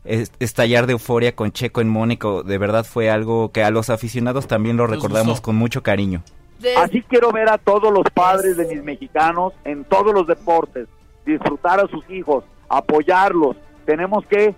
es- 0.04 0.32
estallar 0.40 0.86
de 0.86 0.92
euforia 0.92 1.34
con 1.34 1.52
Checo 1.52 1.80
en 1.80 1.88
Mónaco 1.88 2.42
de 2.42 2.58
verdad 2.58 2.84
fue 2.84 3.10
algo 3.10 3.50
que 3.52 3.64
a 3.64 3.70
los 3.70 3.90
aficionados 3.90 4.46
también 4.46 4.76
lo 4.76 4.86
recordamos 4.86 5.40
con 5.40 5.56
mucho 5.56 5.82
cariño 5.82 6.22
Así 6.78 7.02
quiero 7.02 7.32
ver 7.32 7.48
a 7.50 7.58
todos 7.58 7.92
los 7.92 8.04
padres 8.14 8.56
de 8.56 8.66
mis 8.66 8.82
mexicanos 8.82 9.52
en 9.64 9.84
todos 9.84 10.14
los 10.14 10.26
deportes, 10.26 10.88
disfrutar 11.26 11.80
a 11.80 11.86
sus 11.86 12.02
hijos, 12.08 12.44
apoyarlos. 12.70 13.56
Tenemos 13.84 14.24
que 14.26 14.54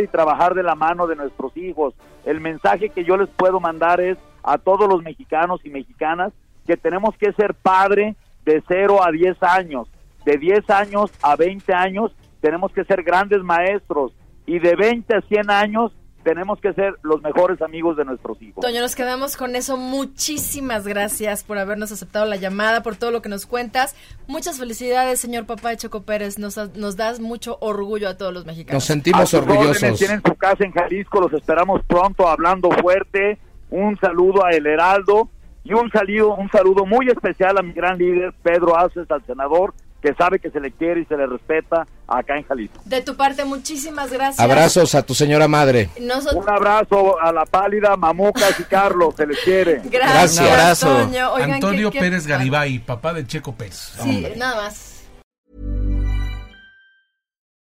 y 0.00 0.06
trabajar 0.06 0.54
de 0.54 0.62
la 0.62 0.74
mano 0.74 1.06
de 1.06 1.16
nuestros 1.16 1.56
hijos. 1.56 1.94
El 2.24 2.40
mensaje 2.40 2.90
que 2.90 3.04
yo 3.04 3.16
les 3.16 3.28
puedo 3.30 3.58
mandar 3.58 4.00
es 4.00 4.18
a 4.42 4.58
todos 4.58 4.88
los 4.88 5.02
mexicanos 5.02 5.60
y 5.64 5.70
mexicanas 5.70 6.32
que 6.66 6.76
tenemos 6.76 7.16
que 7.16 7.32
ser 7.32 7.54
padre 7.54 8.14
de 8.44 8.62
0 8.68 9.02
a 9.02 9.10
10 9.10 9.42
años, 9.42 9.88
de 10.24 10.36
10 10.36 10.70
años 10.70 11.10
a 11.22 11.36
20 11.36 11.72
años 11.72 12.12
tenemos 12.40 12.72
que 12.72 12.84
ser 12.84 13.02
grandes 13.02 13.42
maestros 13.42 14.12
y 14.46 14.58
de 14.58 14.74
20 14.74 15.14
a 15.14 15.20
100 15.22 15.50
años 15.50 15.92
tenemos 16.22 16.60
que 16.60 16.72
ser 16.72 16.94
los 17.02 17.22
mejores 17.22 17.60
amigos 17.62 17.96
de 17.96 18.04
nuestros 18.04 18.40
hijos. 18.42 18.62
Toño, 18.62 18.80
nos 18.80 18.94
quedamos 18.94 19.36
con 19.36 19.56
eso. 19.56 19.76
Muchísimas 19.76 20.86
gracias 20.86 21.44
por 21.44 21.58
habernos 21.58 21.92
aceptado 21.92 22.26
la 22.26 22.36
llamada, 22.36 22.82
por 22.82 22.96
todo 22.96 23.10
lo 23.10 23.22
que 23.22 23.28
nos 23.28 23.46
cuentas. 23.46 23.96
Muchas 24.26 24.58
felicidades, 24.58 25.20
señor 25.20 25.46
papá 25.46 25.70
de 25.70 25.76
Choco 25.78 26.02
Pérez. 26.02 26.38
Nos, 26.38 26.56
nos 26.76 26.96
das 26.96 27.20
mucho 27.20 27.58
orgullo 27.60 28.08
a 28.08 28.16
todos 28.16 28.32
los 28.32 28.44
Nos 28.44 28.54
mexicanos. 28.54 28.84
sentimos 28.84 29.34
A 29.34 29.38
órdenes, 29.38 29.58
orgullosos. 29.60 29.98
Tienen 29.98 30.22
su 30.24 30.34
casa 30.36 30.64
en 30.64 30.72
Jalisco, 30.72 31.20
los 31.20 31.32
esperamos 31.32 31.80
pronto 31.86 32.28
hablando 32.28 32.70
fuerte. 32.70 33.38
Un 33.70 33.98
saludo 33.98 34.44
a 34.44 34.50
El 34.50 34.66
Heraldo 34.66 35.28
y 35.64 35.72
un 35.74 35.90
saludo, 35.90 36.34
un 36.34 36.50
saludo 36.50 36.84
muy 36.86 37.08
especial 37.08 37.56
a 37.58 37.62
mi 37.62 37.72
gran 37.72 37.96
líder 37.98 38.32
Pedro 38.42 38.76
Aces, 38.76 39.10
al 39.10 39.24
senador, 39.26 39.74
que 40.02 40.12
sabe 40.14 40.38
que 40.40 40.50
se 40.50 40.58
le 40.60 40.72
quiere 40.72 41.02
y 41.02 41.04
se 41.04 41.16
le 41.16 41.26
respeta 41.26 41.86
acá 42.08 42.36
en 42.36 42.42
Jalisco. 42.44 42.80
De 42.84 43.00
tu 43.02 43.16
parte, 43.16 43.44
muchísimas 43.44 44.10
gracias. 44.12 44.40
Abrazos 44.40 44.94
a 44.94 45.02
tu 45.02 45.14
señora 45.14 45.46
madre. 45.48 45.88
Nosotros- 46.00 46.44
Un 46.44 46.50
abrazo 46.50 47.20
a 47.20 47.32
la 47.32 47.44
pálida, 47.46 47.96
Mamucas 47.96 48.58
y 48.60 48.64
Carlos, 48.64 49.14
se 49.16 49.26
les 49.26 49.38
quiere. 49.40 49.80
Gracias, 49.84 50.38
Un 50.38 50.46
abrazo. 50.52 51.08
Oigan, 51.34 51.52
Antonio 51.52 51.90
¿qué- 51.90 51.98
qué- 51.98 52.04
Pérez 52.04 52.26
Garibay, 52.26 52.78
papá 52.80 53.12
de 53.14 53.26
Checo 53.26 53.54
Pérez. 53.54 53.92
Sí, 54.02 54.26
nada 54.36 54.56
más. 54.62 54.91